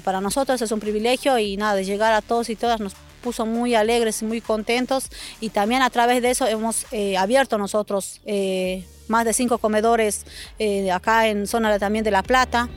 para 0.04 0.22
nosotros 0.22 0.62
es 0.62 0.72
un 0.72 0.80
privilegio 0.80 1.40
y 1.40 1.58
nada, 1.58 1.74
de 1.74 1.86
llegar 1.86 2.14
a 2.14 2.22
todos 2.22 2.50
y 2.50 2.56
todas 2.56 2.80
nos 2.80 2.94
puso 3.22 3.46
muy 3.46 3.76
alegres 3.76 4.22
y 4.22 4.26
muy 4.26 4.42
contentos 4.42 5.10
y 5.40 5.50
también 5.50 5.82
a 5.82 5.90
través 5.90 6.22
de 6.22 6.32
eso 6.32 6.48
hemos 6.48 6.86
eh, 6.92 7.18
abierto 7.18 7.58
nosotros 7.58 8.22
eh, 8.26 8.86
más 9.08 9.26
de 9.26 9.34
cinco 9.34 9.58
comedores 9.58 10.26
eh, 10.60 10.92
acá 10.92 11.28
en 11.28 11.48
zona 11.48 11.78
también 11.80 12.04
de 12.04 12.12
La 12.12 12.24
Plata. 12.24 12.70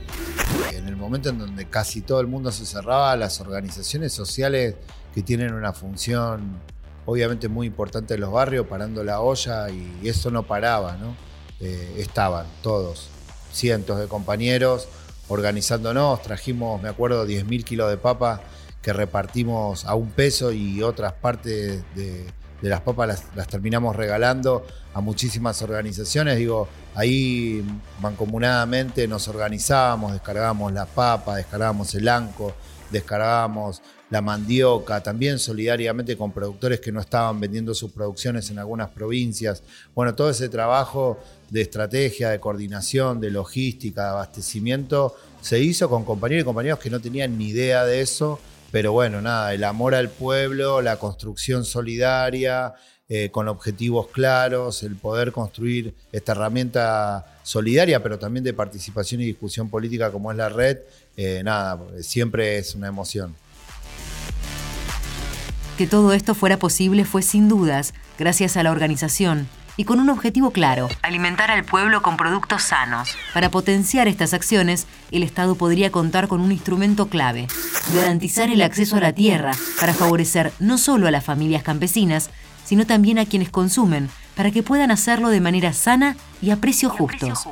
En 0.73 0.87
el 0.87 0.95
momento 0.95 1.29
en 1.29 1.39
donde 1.39 1.65
casi 1.65 2.01
todo 2.01 2.19
el 2.21 2.27
mundo 2.27 2.51
se 2.51 2.65
cerraba, 2.65 3.15
las 3.15 3.39
organizaciones 3.41 4.13
sociales 4.13 4.75
que 5.13 5.21
tienen 5.21 5.53
una 5.53 5.73
función 5.73 6.59
obviamente 7.05 7.47
muy 7.47 7.67
importante 7.67 8.13
en 8.13 8.21
los 8.21 8.31
barrios, 8.31 8.67
parando 8.67 9.03
la 9.03 9.21
olla 9.21 9.69
y 9.69 10.07
eso 10.07 10.29
no 10.31 10.43
paraba, 10.43 10.97
¿no? 10.97 11.15
estaban 11.97 12.47
todos, 12.63 13.09
cientos 13.51 13.99
de 13.99 14.07
compañeros 14.07 14.87
organizándonos, 15.31 16.21
trajimos, 16.21 16.81
me 16.81 16.89
acuerdo, 16.89 17.25
10.000 17.25 17.63
kilos 17.63 17.89
de 17.89 17.97
papa 17.97 18.41
que 18.81 18.93
repartimos 18.93 19.85
a 19.85 19.95
un 19.95 20.09
peso 20.09 20.51
y 20.51 20.81
otras 20.81 21.13
partes 21.13 21.83
de, 21.95 22.25
las 22.61 22.81
papas 22.81 23.25
las, 23.35 23.47
terminamos 23.47 23.95
regalando 23.95 24.65
a 24.93 25.01
muchísimas 25.01 25.61
organizaciones. 25.61 26.37
Digo, 26.37 26.67
ahí 26.95 27.63
mancomunadamente 28.01 29.07
nos 29.07 29.27
organizábamos, 29.27 30.13
descargábamos 30.13 30.73
la 30.73 30.85
papa, 30.85 31.37
descargábamos 31.37 31.93
el 31.95 32.07
anco, 32.07 32.53
descargábamos 32.91 33.81
la 34.09 34.21
mandioca, 34.21 35.01
también 35.01 35.39
solidariamente 35.39 36.17
con 36.17 36.33
productores 36.33 36.81
que 36.81 36.91
no 36.91 36.99
estaban 36.99 37.39
vendiendo 37.39 37.73
sus 37.73 37.91
producciones 37.91 38.49
en 38.49 38.59
algunas 38.59 38.89
provincias. 38.89 39.63
Bueno, 39.95 40.13
todo 40.13 40.29
ese 40.29 40.49
trabajo 40.49 41.17
de 41.49 41.61
estrategia, 41.61 42.29
de 42.29 42.39
coordinación, 42.39 43.21
de 43.21 43.31
logística, 43.31 44.03
de 44.03 44.09
abastecimiento, 44.09 45.15
se 45.39 45.59
hizo 45.59 45.89
con 45.89 46.03
compañeros 46.03 46.41
y 46.41 46.45
compañeros 46.45 46.79
que 46.79 46.89
no 46.89 46.99
tenían 46.99 47.37
ni 47.37 47.49
idea 47.49 47.85
de 47.85 48.01
eso 48.01 48.39
pero 48.71 48.93
bueno, 48.93 49.21
nada, 49.21 49.53
el 49.53 49.63
amor 49.63 49.93
al 49.95 50.09
pueblo, 50.09 50.81
la 50.81 50.97
construcción 50.97 51.65
solidaria, 51.65 52.73
eh, 53.09 53.29
con 53.29 53.49
objetivos 53.49 54.07
claros, 54.07 54.83
el 54.83 54.95
poder 54.95 55.33
construir 55.33 55.93
esta 56.13 56.31
herramienta 56.31 57.25
solidaria, 57.43 58.01
pero 58.01 58.17
también 58.17 58.45
de 58.45 58.53
participación 58.53 59.19
y 59.19 59.25
discusión 59.25 59.69
política 59.69 60.11
como 60.11 60.31
es 60.31 60.37
la 60.37 60.47
red, 60.47 60.77
eh, 61.17 61.41
nada, 61.43 61.77
siempre 62.01 62.57
es 62.57 62.73
una 62.73 62.87
emoción. 62.87 63.35
Que 65.77 65.87
todo 65.87 66.13
esto 66.13 66.35
fuera 66.35 66.57
posible 66.57 67.03
fue 67.03 67.21
sin 67.21 67.49
dudas 67.49 67.93
gracias 68.17 68.55
a 68.55 68.63
la 68.63 68.71
organización 68.71 69.47
y 69.77 69.85
con 69.85 69.99
un 69.99 70.09
objetivo 70.09 70.51
claro, 70.51 70.89
alimentar 71.01 71.51
al 71.51 71.63
pueblo 71.63 72.01
con 72.01 72.17
productos 72.17 72.63
sanos. 72.63 73.15
Para 73.33 73.49
potenciar 73.49 74.07
estas 74.07 74.33
acciones, 74.33 74.87
el 75.11 75.23
Estado 75.23 75.55
podría 75.55 75.91
contar 75.91 76.27
con 76.27 76.41
un 76.41 76.51
instrumento 76.51 77.07
clave, 77.07 77.47
garantizar 77.93 78.49
el 78.49 78.61
acceso 78.61 78.97
a 78.97 79.01
la 79.01 79.13
tierra 79.13 79.51
para 79.79 79.93
favorecer 79.93 80.53
no 80.59 80.77
solo 80.77 81.07
a 81.07 81.11
las 81.11 81.23
familias 81.23 81.63
campesinas, 81.63 82.29
sino 82.65 82.85
también 82.85 83.19
a 83.19 83.25
quienes 83.25 83.49
consumen, 83.49 84.09
para 84.35 84.51
que 84.51 84.63
puedan 84.63 84.91
hacerlo 84.91 85.29
de 85.29 85.41
manera 85.41 85.73
sana 85.73 86.15
y 86.41 86.51
a 86.51 86.57
precios 86.57 86.91
justos. 86.93 87.47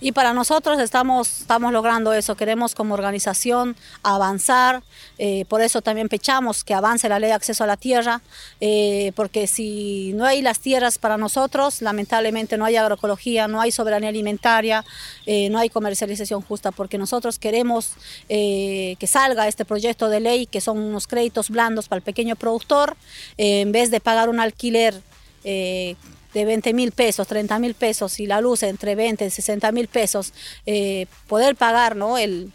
Y 0.00 0.12
para 0.12 0.32
nosotros 0.32 0.80
estamos, 0.80 1.40
estamos 1.40 1.72
logrando 1.72 2.14
eso, 2.14 2.34
queremos 2.34 2.74
como 2.74 2.94
organización 2.94 3.76
avanzar, 4.02 4.82
eh, 5.18 5.44
por 5.46 5.60
eso 5.60 5.82
también 5.82 6.08
pechamos 6.08 6.64
que 6.64 6.72
avance 6.72 7.06
la 7.08 7.18
ley 7.18 7.28
de 7.28 7.34
acceso 7.34 7.64
a 7.64 7.66
la 7.66 7.76
tierra, 7.76 8.22
eh, 8.62 9.12
porque 9.14 9.46
si 9.46 10.12
no 10.14 10.24
hay 10.24 10.40
las 10.40 10.60
tierras 10.60 10.96
para 10.96 11.18
nosotros, 11.18 11.82
lamentablemente 11.82 12.56
no 12.56 12.64
hay 12.64 12.76
agroecología, 12.76 13.46
no 13.46 13.60
hay 13.60 13.72
soberanía 13.72 14.08
alimentaria, 14.08 14.86
eh, 15.26 15.50
no 15.50 15.58
hay 15.58 15.68
comercialización 15.68 16.40
justa, 16.40 16.72
porque 16.72 16.96
nosotros 16.96 17.38
queremos 17.38 17.92
que 18.28 19.06
salga 19.06 19.48
este 19.48 19.64
proyecto 19.64 20.08
de 20.08 20.20
ley, 20.20 20.46
que 20.46 20.60
son 20.60 20.78
unos 20.78 21.06
créditos 21.06 21.50
blandos 21.50 21.88
para 21.88 21.98
el 21.98 22.02
pequeño 22.02 22.36
productor, 22.36 22.96
en 23.36 23.72
vez 23.72 23.90
de 23.90 24.00
pagar 24.00 24.28
un 24.28 24.40
alquiler 24.40 25.02
de 26.34 26.44
20 26.44 26.72
mil 26.74 26.92
pesos, 26.92 27.26
30 27.26 27.58
mil 27.58 27.74
pesos 27.74 28.20
y 28.20 28.26
la 28.26 28.40
luz 28.40 28.62
entre 28.62 28.94
20 28.94 29.26
y 29.26 29.30
60 29.30 29.72
mil 29.72 29.88
pesos, 29.88 30.32
eh, 30.66 31.06
poder 31.26 31.56
pagar 31.56 31.96
¿no? 31.96 32.18
el, 32.18 32.52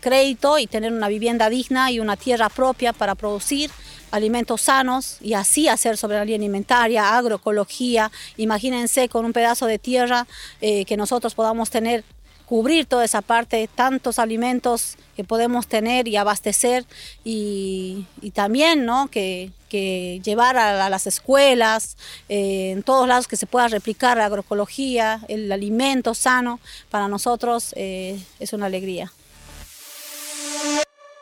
crédito 0.00 0.56
y 0.56 0.68
tener 0.68 0.92
una 0.92 1.08
vivienda 1.08 1.50
digna 1.50 1.90
y 1.90 1.98
una 1.98 2.16
tierra 2.16 2.48
propia 2.48 2.92
para 2.92 3.16
producir 3.16 3.72
alimentos 4.12 4.62
sanos 4.62 5.16
y 5.20 5.34
así 5.34 5.66
hacer 5.66 5.96
soberanía 5.96 6.36
alimentaria, 6.36 7.16
agroecología. 7.16 8.12
Imagínense 8.36 9.08
con 9.08 9.24
un 9.24 9.32
pedazo 9.32 9.66
de 9.66 9.80
tierra 9.80 10.28
eh, 10.60 10.84
que 10.84 10.96
nosotros 10.96 11.34
podamos 11.34 11.70
tener 11.70 12.04
cubrir 12.48 12.86
toda 12.86 13.04
esa 13.04 13.20
parte, 13.20 13.68
tantos 13.74 14.18
alimentos 14.18 14.96
que 15.14 15.22
podemos 15.22 15.66
tener 15.68 16.08
y 16.08 16.16
abastecer 16.16 16.86
y, 17.22 18.06
también 18.32 18.86
¿no? 18.86 19.10
que, 19.10 19.52
llevar 19.70 20.56
a, 20.56 20.88
las 20.88 21.06
escuelas, 21.06 21.98
eh, 22.30 22.70
en 22.70 22.82
todos 22.82 23.06
lados 23.06 23.28
que 23.28 23.36
se 23.36 23.46
pueda 23.46 23.68
replicar 23.68 24.16
la 24.16 24.24
agroecología, 24.24 25.20
el 25.28 25.52
alimento 25.52 26.14
sano, 26.14 26.58
para 26.90 27.06
nosotros 27.06 27.74
eh, 27.76 28.18
es 28.40 28.54
una 28.54 28.64
alegría. 28.66 29.12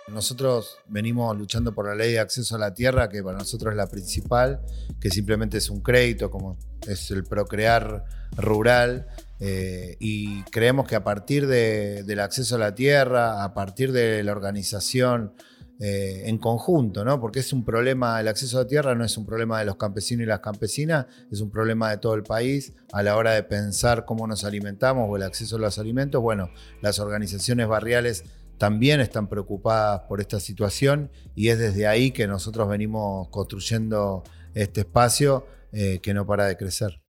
Nosotros 0.06 0.78
venimos 0.86 1.36
luchando 1.36 1.74
por 1.74 1.86
la 1.86 1.96
ley 1.96 2.12
de 2.12 2.20
acceso 2.20 2.54
a 2.54 2.58
la 2.58 2.72
tierra, 2.72 3.08
que 3.08 3.24
para 3.24 3.38
nosotros 3.38 3.72
es 3.72 3.76
la 3.76 3.88
principal, 3.88 4.60
que 5.00 5.10
simplemente 5.10 5.58
es 5.58 5.68
un 5.68 5.80
crédito, 5.80 6.30
como 6.30 6.56
es 6.86 7.10
el 7.10 7.24
procrear 7.24 8.04
rural, 8.36 9.08
eh, 9.40 9.96
y 10.00 10.42
creemos 10.44 10.86
que 10.88 10.96
a 10.96 11.04
partir 11.04 11.46
del 11.46 12.20
acceso 12.20 12.56
a 12.56 12.58
la 12.58 12.74
tierra, 12.74 13.44
a 13.44 13.54
partir 13.54 13.92
de 13.92 14.22
la 14.22 14.32
organización 14.32 15.32
eh, 15.78 16.22
en 16.24 16.38
conjunto, 16.38 17.04
¿no? 17.04 17.20
porque 17.20 17.40
es 17.40 17.52
un 17.52 17.62
problema, 17.62 18.18
el 18.18 18.28
acceso 18.28 18.56
a 18.58 18.62
la 18.62 18.66
tierra 18.66 18.94
no 18.94 19.04
es 19.04 19.18
un 19.18 19.26
problema 19.26 19.58
de 19.58 19.66
los 19.66 19.76
campesinos 19.76 20.22
y 20.22 20.26
las 20.26 20.40
campesinas, 20.40 21.04
es 21.30 21.42
un 21.42 21.50
problema 21.50 21.90
de 21.90 21.98
todo 21.98 22.14
el 22.14 22.22
país 22.22 22.72
a 22.92 23.02
la 23.02 23.14
hora 23.14 23.32
de 23.32 23.42
pensar 23.42 24.06
cómo 24.06 24.26
nos 24.26 24.44
alimentamos 24.44 25.06
o 25.06 25.16
el 25.16 25.22
acceso 25.22 25.56
a 25.56 25.58
los 25.58 25.78
alimentos. 25.78 26.22
Bueno, 26.22 26.48
las 26.80 26.98
organizaciones 26.98 27.68
barriales 27.68 28.24
también 28.56 29.00
están 29.00 29.28
preocupadas 29.28 30.00
por 30.08 30.22
esta 30.22 30.40
situación 30.40 31.10
y 31.34 31.48
es 31.48 31.58
desde 31.58 31.86
ahí 31.86 32.10
que 32.10 32.26
nosotros 32.26 32.68
venimos 32.68 33.28
construyendo 33.28 34.24
este 34.54 34.80
espacio 34.80 35.46
eh, 35.72 35.98
que 36.00 36.14
no 36.14 36.26
para 36.26 36.46
de 36.46 36.56
crecer. 36.56 37.05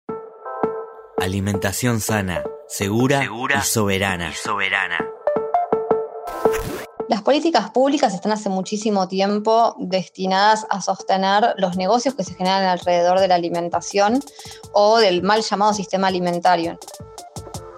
Alimentación 1.21 2.01
sana, 2.01 2.41
segura, 2.67 3.23
y 3.23 3.61
soberana. 3.61 4.33
soberana. 4.33 5.05
Las 7.09 7.21
políticas 7.21 7.69
públicas 7.69 8.15
están 8.15 8.31
hace 8.31 8.49
muchísimo 8.49 9.07
tiempo 9.07 9.75
destinadas 9.77 10.65
a 10.71 10.81
sostener 10.81 11.53
los 11.57 11.77
negocios 11.77 12.15
que 12.15 12.23
se 12.23 12.33
generan 12.33 12.63
alrededor 12.63 13.19
de 13.19 13.27
la 13.27 13.35
alimentación 13.35 14.19
o 14.73 14.97
del 14.97 15.21
mal 15.21 15.43
llamado 15.43 15.75
sistema 15.75 16.07
alimentario. 16.07 16.79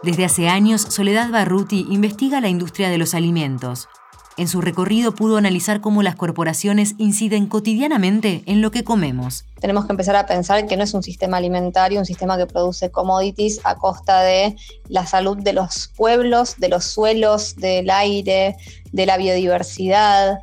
Desde 0.04 0.24
hace 0.24 0.48
años, 0.48 0.82
Soledad 0.82 1.30
Barruti 1.30 1.86
investiga 1.90 2.40
la 2.40 2.48
industria 2.48 2.88
de 2.88 2.98
los 2.98 3.14
alimentos. 3.14 3.90
En 4.36 4.48
su 4.48 4.62
recorrido 4.62 5.14
pudo 5.14 5.38
analizar 5.38 5.80
cómo 5.80 6.02
las 6.02 6.16
corporaciones 6.16 6.96
inciden 6.98 7.46
cotidianamente 7.46 8.42
en 8.48 8.62
lo 8.62 8.72
que 8.72 8.84
comemos. 8.84 9.46
Tenemos 9.60 9.86
que 9.86 9.94
empezar 9.94 10.16
a 10.16 10.26
pensar 10.26 10.66
que 10.66 10.76
no 10.76 10.84
es 10.84 10.96
un 10.96 11.04
sistema 11.04 11.38
alimentario, 11.38 12.00
un 12.00 12.06
sistema 12.06 12.36
que 12.36 12.48
produce 12.48 12.90
commodities 12.90 13.62
a 13.64 13.76
costa 13.76 14.22
de 14.22 14.56
la 14.90 15.06
salud 15.06 15.38
de 15.38 15.54
los 15.54 15.92
pueblos, 15.96 16.56
de 16.58 16.70
los 16.70 16.84
suelos, 16.84 17.56
del 17.58 17.92
aire, 17.92 18.58
de 18.92 19.06
la 19.06 19.18
biodiversidad. 19.18 20.40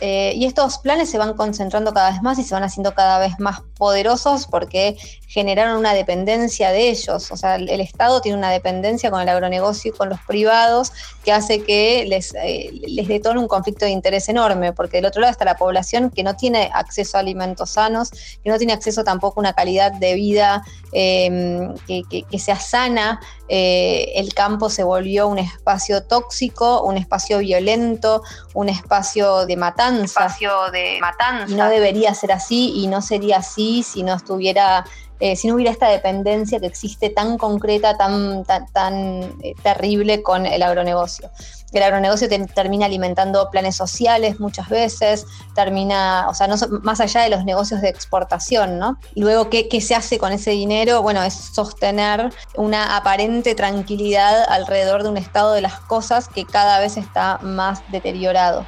Eh, 0.00 0.32
y 0.34 0.46
estos 0.46 0.78
planes 0.78 1.10
se 1.10 1.18
van 1.18 1.34
concentrando 1.34 1.92
cada 1.92 2.10
vez 2.10 2.22
más 2.22 2.38
y 2.38 2.44
se 2.44 2.54
van 2.54 2.64
haciendo 2.64 2.94
cada 2.94 3.18
vez 3.18 3.38
más 3.38 3.60
poderosos 3.76 4.46
porque 4.46 4.96
generaron 5.28 5.78
una 5.78 5.94
dependencia 5.94 6.70
de 6.70 6.90
ellos. 6.90 7.30
O 7.30 7.36
sea, 7.36 7.56
el, 7.56 7.80
Estado 7.80 8.20
tiene 8.20 8.38
una 8.38 8.50
dependencia 8.50 9.10
con 9.10 9.20
el 9.20 9.28
agronegocio 9.28 9.92
y 9.92 9.96
con 9.96 10.08
los 10.08 10.20
privados 10.20 10.92
que 11.24 11.32
hace 11.32 11.62
que 11.62 12.04
les, 12.06 12.34
eh, 12.34 12.70
les 12.86 13.06
detone 13.06 13.38
un 13.38 13.48
conflicto 13.48 13.84
de 13.84 13.90
interés 13.90 14.28
enorme, 14.28 14.72
porque 14.72 14.98
del 14.98 15.06
otro 15.06 15.20
lado 15.20 15.30
está 15.30 15.44
la 15.44 15.56
población 15.56 16.10
que 16.10 16.22
no 16.22 16.36
tiene 16.36 16.70
acceso 16.72 17.16
a 17.16 17.20
alimentos 17.20 17.70
sanos, 17.70 18.10
que 18.42 18.50
no 18.50 18.58
tiene 18.58 18.72
acceso 18.72 19.04
tampoco 19.04 19.40
a 19.40 19.42
una 19.42 19.52
calidad 19.52 19.92
de 19.92 20.14
vida 20.14 20.64
em, 20.92 21.74
que, 21.86 22.02
que, 22.08 22.38
sea 22.38 22.56
sana. 22.56 23.20
Eh, 23.54 24.18
el 24.18 24.32
campo 24.32 24.70
se 24.70 24.82
volvió 24.82 25.28
un 25.28 25.38
espacio 25.38 26.04
tóxico, 26.04 26.84
un 26.84 26.96
espacio 26.96 27.40
violento, 27.40 28.22
un 28.54 28.70
espacio 28.70 29.44
de 29.44 29.58
matanza. 29.58 30.20
Espacio 30.20 30.70
de 30.70 30.96
matanza. 31.02 31.52
Y 31.52 31.56
no 31.56 31.68
debería 31.68 32.14
ser 32.14 32.32
así 32.32 32.72
y 32.74 32.86
no 32.86 33.02
sería 33.02 33.36
así 33.36 33.82
si 33.82 34.04
no 34.04 34.14
estuviera 34.14 34.86
eh, 35.20 35.36
si 35.36 35.48
no 35.48 35.54
hubiera 35.54 35.70
esta 35.70 35.88
dependencia 35.88 36.58
que 36.58 36.66
existe 36.66 37.10
tan 37.10 37.38
concreta, 37.38 37.96
tan, 37.96 38.44
tan, 38.44 39.22
eh, 39.42 39.54
terrible 39.62 40.22
con 40.22 40.46
el 40.46 40.62
agronegocio. 40.62 41.30
El 41.72 41.82
agronegocio 41.82 42.28
termina 42.54 42.86
alimentando 42.86 43.48
planes 43.50 43.76
sociales 43.76 44.40
muchas 44.40 44.68
veces, 44.68 45.26
termina, 45.54 46.26
o 46.28 46.34
sea, 46.34 46.46
no, 46.46 46.56
más 46.82 47.00
allá 47.00 47.22
de 47.22 47.30
los 47.30 47.44
negocios 47.44 47.80
de 47.80 47.88
exportación, 47.88 48.78
¿no? 48.78 48.98
Luego, 49.14 49.48
¿qué, 49.48 49.68
¿qué 49.68 49.80
se 49.80 49.94
hace 49.94 50.18
con 50.18 50.32
ese 50.32 50.50
dinero? 50.50 51.00
Bueno, 51.02 51.22
es 51.22 51.32
sostener 51.34 52.30
una 52.56 52.96
aparente 52.96 53.54
tranquilidad 53.54 54.44
alrededor 54.48 55.02
de 55.02 55.08
un 55.08 55.16
estado 55.16 55.54
de 55.54 55.62
las 55.62 55.80
cosas 55.80 56.28
que 56.28 56.44
cada 56.44 56.78
vez 56.78 56.96
está 56.96 57.38
más 57.42 57.80
deteriorado. 57.90 58.66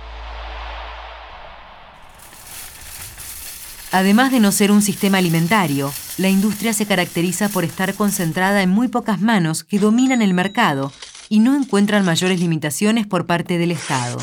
Además 3.94 4.32
de 4.32 4.40
no 4.40 4.50
ser 4.50 4.72
un 4.72 4.82
sistema 4.82 5.18
alimentario, 5.18 5.94
la 6.18 6.28
industria 6.28 6.72
se 6.72 6.84
caracteriza 6.84 7.48
por 7.48 7.62
estar 7.62 7.94
concentrada 7.94 8.60
en 8.60 8.68
muy 8.68 8.88
pocas 8.88 9.20
manos 9.20 9.62
que 9.62 9.78
dominan 9.78 10.20
el 10.20 10.34
mercado 10.34 10.92
y 11.28 11.38
no 11.38 11.54
encuentran 11.54 12.04
mayores 12.04 12.40
limitaciones 12.40 13.06
por 13.06 13.24
parte 13.24 13.56
del 13.56 13.70
Estado. 13.70 14.18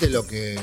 De 0.00 0.08
lo 0.08 0.26
que 0.26 0.58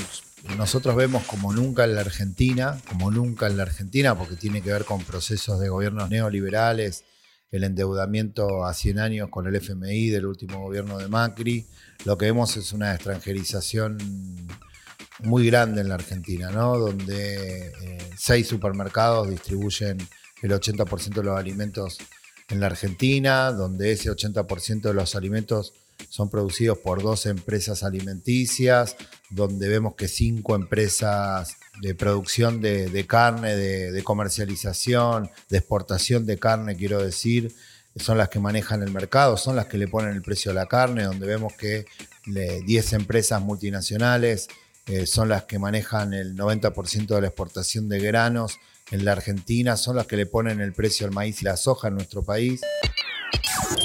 nosotros 0.58 0.96
vemos 0.96 1.24
como 1.26 1.54
nunca 1.54 1.84
en 1.84 1.94
la 1.94 2.02
Argentina, 2.02 2.82
como 2.88 3.12
nunca 3.12 3.46
en 3.46 3.58
la 3.58 3.64
Argentina, 3.64 4.18
porque 4.18 4.36
tiene 4.36 4.64
que 4.64 4.72
ver 4.72 4.84
con 4.84 5.04
procesos 5.04 5.60
de 5.60 5.70
gobiernos 5.70 6.10
neoliberales, 6.10 7.04
el 7.52 7.64
endeudamiento 7.64 8.66
a 8.66 8.74
100 8.74 8.98
años 8.98 9.30
con 9.30 9.46
el 9.46 9.56
FMI 9.56 10.10
del 10.10 10.26
último 10.26 10.60
gobierno 10.60 10.98
de 10.98 11.08
Macri, 11.08 11.68
lo 12.04 12.18
que 12.18 12.26
vemos 12.26 12.58
es 12.58 12.74
una 12.74 12.96
extranjerización 12.96 14.00
muy 15.20 15.48
grande 15.48 15.82
en 15.82 15.90
la 15.90 15.96
Argentina, 15.96 16.50
¿no? 16.52 16.78
Donde 16.78 17.68
eh, 17.68 17.98
seis 18.18 18.48
supermercados 18.48 19.30
distribuyen 19.30 19.98
el 20.42 20.52
80% 20.52 21.16
de 21.16 21.24
los 21.24 21.38
alimentos 21.38 21.98
en 22.50 22.60
la 22.60 22.68
Argentina, 22.68 23.52
donde 23.52 23.92
ese 23.92 24.10
80% 24.10 24.82
de 24.82 24.94
los 24.94 25.16
alimentos 25.16 25.74
son 26.08 26.30
producidos 26.30 26.78
por 26.78 27.04
dos 27.04 27.26
empresas 27.26 27.84
alimenticias, 27.84 28.96
donde 29.30 29.68
vemos 29.68 29.96
que 29.96 30.08
cinco 30.08 30.56
empresas 30.56 31.58
de 31.82 31.94
producción 31.94 32.62
de, 32.62 33.06
carne, 33.08 33.56
de, 33.56 34.04
comercialización, 34.04 35.30
de 35.50 35.58
exportación 35.58 36.26
de 36.26 36.40
carne, 36.40 36.76
quiero 36.76 37.04
decir, 37.04 37.54
son 37.98 38.18
las 38.18 38.30
que 38.30 38.40
manejan 38.40 38.82
el 38.82 38.92
mercado, 38.92 39.36
son 39.36 39.58
las 39.58 39.66
que 39.66 39.78
le 39.78 39.88
ponen 39.88 40.12
el 40.12 40.22
precio 40.22 40.52
a 40.52 40.54
la 40.54 40.68
carne, 40.68 41.04
donde 41.04 41.28
vemos 41.28 41.54
que 41.54 41.86
10 42.26 42.94
empresas 42.94 43.42
multinacionales 43.42 44.48
eh, 44.90 45.06
son 45.06 45.30
las 45.30 45.44
que 45.44 45.60
manejan 45.60 46.14
el 46.14 46.36
90% 46.36 47.08
de 47.08 47.22
la 47.22 47.28
exportación 47.28 47.88
de 47.90 48.00
granos 48.00 48.60
en 48.92 49.06
la 49.06 49.12
Argentina, 49.12 49.78
son 49.78 49.96
las 49.96 50.08
que 50.08 50.18
le 50.18 50.26
ponen 50.26 50.62
el 50.62 50.74
precio 50.74 51.06
al 51.06 51.14
maíz 51.14 51.42
y 51.42 51.46
la 51.46 51.58
soja 51.58 51.90
en 51.90 51.96
nuestro 51.96 52.24
país. 52.24 52.62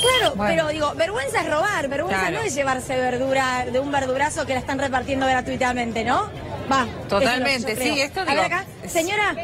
Claro, 0.01 0.35
pero 0.39 0.69
digo, 0.69 0.95
vergüenza 0.95 1.43
es 1.43 1.51
robar, 1.51 1.89
vergüenza 1.89 2.31
no 2.31 2.41
es 2.41 2.55
llevarse 2.55 2.97
verdura 2.97 3.67
de 3.71 3.79
un 3.81 3.93
verdurazo 3.93 4.47
que 4.47 4.55
la 4.55 4.61
están 4.61 4.79
repartiendo 4.79 5.27
gratuitamente, 5.27 6.05
¿no? 6.05 6.31
Va. 6.73 6.87
Totalmente, 7.09 7.77
sí, 7.77 8.01
esto 8.01 8.21
A 8.21 8.25
ver 8.25 8.39
acá, 8.39 8.65
señora. 8.87 9.35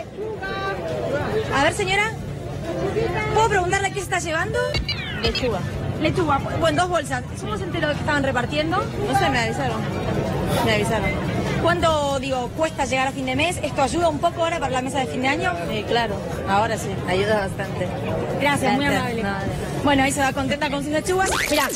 A 1.54 1.64
ver, 1.64 1.74
señora. 1.74 2.12
¿Puedo 3.34 3.48
preguntarle 3.50 3.88
qué 3.88 3.96
se 3.96 4.00
está 4.00 4.18
llevando? 4.20 4.58
Lechuga. 5.22 5.60
Lechuga, 6.00 6.38
bueno, 6.58 6.82
dos 6.82 6.90
bolsas. 6.90 7.22
¿Somos 7.38 7.60
enteros 7.60 7.90
de 7.90 7.94
que 7.96 8.00
estaban 8.00 8.22
repartiendo? 8.22 8.78
No 8.78 9.18
sé, 9.18 9.28
me 9.28 9.40
avisaron. 9.40 9.80
Me 10.64 10.74
avisaron. 10.74 11.29
¿Cuánto, 11.62 12.18
digo, 12.20 12.48
cuesta 12.56 12.84
llegar 12.84 13.08
a 13.08 13.12
fin 13.12 13.26
de 13.26 13.36
mes? 13.36 13.58
¿Esto 13.62 13.82
ayuda 13.82 14.08
un 14.08 14.18
poco 14.18 14.42
ahora 14.42 14.58
para 14.58 14.72
la 14.72 14.82
mesa 14.82 15.00
de 15.00 15.06
fin 15.06 15.22
de 15.22 15.28
año? 15.28 15.52
Sí, 15.70 15.84
claro, 15.86 16.14
ahora 16.48 16.76
sí, 16.78 16.88
ayuda 17.06 17.46
bastante. 17.46 17.86
Gracias, 18.40 18.74
muy 18.74 18.86
amable. 18.86 19.24
Bueno, 19.84 20.02
ahí 20.02 20.12
se 20.12 20.20
va 20.20 20.32
contenta 20.32 20.70
con 20.70 20.82
sus 20.82 20.92
lechugas. 20.92 21.30
Mirá, 21.50 21.68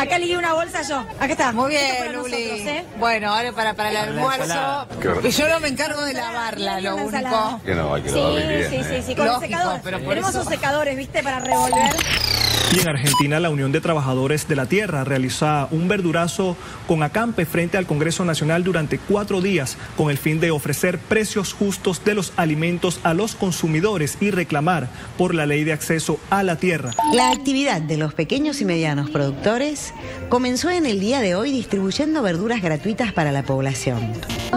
acá 0.00 0.18
le 0.18 0.26
di 0.26 0.36
una 0.36 0.54
bolsa 0.54 0.82
yo. 0.82 0.98
Acá 1.20 1.32
está. 1.32 1.52
Muy 1.52 1.70
bien, 1.70 2.12
Luli. 2.12 2.34
¿eh? 2.36 2.84
Bueno, 2.98 3.34
ahora 3.34 3.52
para, 3.52 3.74
para 3.74 3.90
el 3.90 3.96
almuerzo. 3.96 4.86
Yo 5.30 5.48
no 5.48 5.60
me 5.60 5.68
encargo 5.68 6.02
de 6.02 6.14
lavarla, 6.14 6.80
lo 6.80 6.96
único. 6.96 7.60
Que 7.64 7.74
no, 7.74 7.94
hay 7.94 8.02
que 8.02 8.10
sí, 8.10 8.16
sí, 8.70 8.84
sí, 8.88 9.02
sí, 9.06 9.14
con 9.14 9.26
Lógico, 9.26 9.46
secador. 9.46 9.80
Pero 9.82 10.00
Tenemos 10.00 10.30
esos 10.30 10.46
secadores, 10.48 10.96
¿viste? 10.96 11.22
Para 11.22 11.40
revolver. 11.40 11.94
Y 12.74 12.80
en 12.80 12.88
Argentina, 12.88 13.38
la 13.38 13.50
Unión 13.50 13.70
de 13.70 13.80
Trabajadores 13.80 14.48
de 14.48 14.56
la 14.56 14.66
Tierra 14.66 15.04
realiza 15.04 15.68
un 15.70 15.86
verdurazo 15.86 16.56
con 16.88 17.04
acampe 17.04 17.46
frente 17.46 17.78
al 17.78 17.86
Congreso 17.86 18.24
Nacional 18.24 18.64
durante 18.64 18.98
cuatro 18.98 19.40
días 19.40 19.76
con 19.96 20.10
el 20.10 20.18
fin 20.18 20.40
de 20.40 20.50
ofrecer 20.50 20.98
precios 20.98 21.52
justos 21.52 22.04
de 22.04 22.14
los 22.14 22.32
alimentos 22.36 22.98
a 23.04 23.14
los 23.14 23.36
consumidores 23.36 24.18
y 24.20 24.32
reclamar 24.32 24.88
por 25.16 25.36
la 25.36 25.46
ley 25.46 25.62
de 25.62 25.72
acceso 25.72 26.18
a 26.30 26.42
la 26.42 26.56
tierra. 26.56 26.90
La 27.12 27.30
actividad 27.30 27.80
de 27.80 27.96
los 27.96 28.12
pequeños 28.12 28.60
y 28.60 28.64
medianos 28.64 29.08
productores 29.08 29.94
comenzó 30.28 30.70
en 30.70 30.84
el 30.84 30.98
día 30.98 31.20
de 31.20 31.36
hoy 31.36 31.52
distribuyendo 31.52 32.22
verduras 32.22 32.60
gratuitas 32.60 33.12
para 33.12 33.30
la 33.30 33.44
población. 33.44 34.00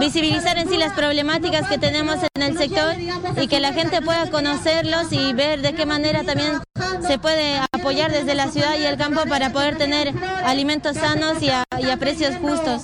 Visibilizar 0.00 0.58
en 0.58 0.68
sí 0.68 0.76
las 0.76 0.92
problemáticas 0.94 1.68
que 1.68 1.78
tenemos 1.78 2.16
en 2.34 2.42
el 2.42 2.58
sector 2.58 2.96
y 3.40 3.46
que 3.46 3.60
la 3.60 3.72
gente 3.72 4.02
pueda 4.02 4.28
conocerlos 4.28 5.12
y 5.12 5.32
ver 5.34 5.62
de 5.62 5.74
qué 5.74 5.86
manera 5.86 6.24
también 6.24 6.58
se 7.06 7.18
puede 7.18 7.58
apoyar 7.72 8.12
desde 8.12 8.34
la 8.34 8.50
ciudad 8.50 8.78
y 8.78 8.84
el 8.84 8.96
campo 8.96 9.22
para 9.28 9.52
poder 9.52 9.78
tener 9.78 10.12
alimentos 10.44 10.96
sanos 10.96 11.42
y 11.42 11.50
a, 11.50 11.64
precios 11.98 12.36
justos. 12.36 12.82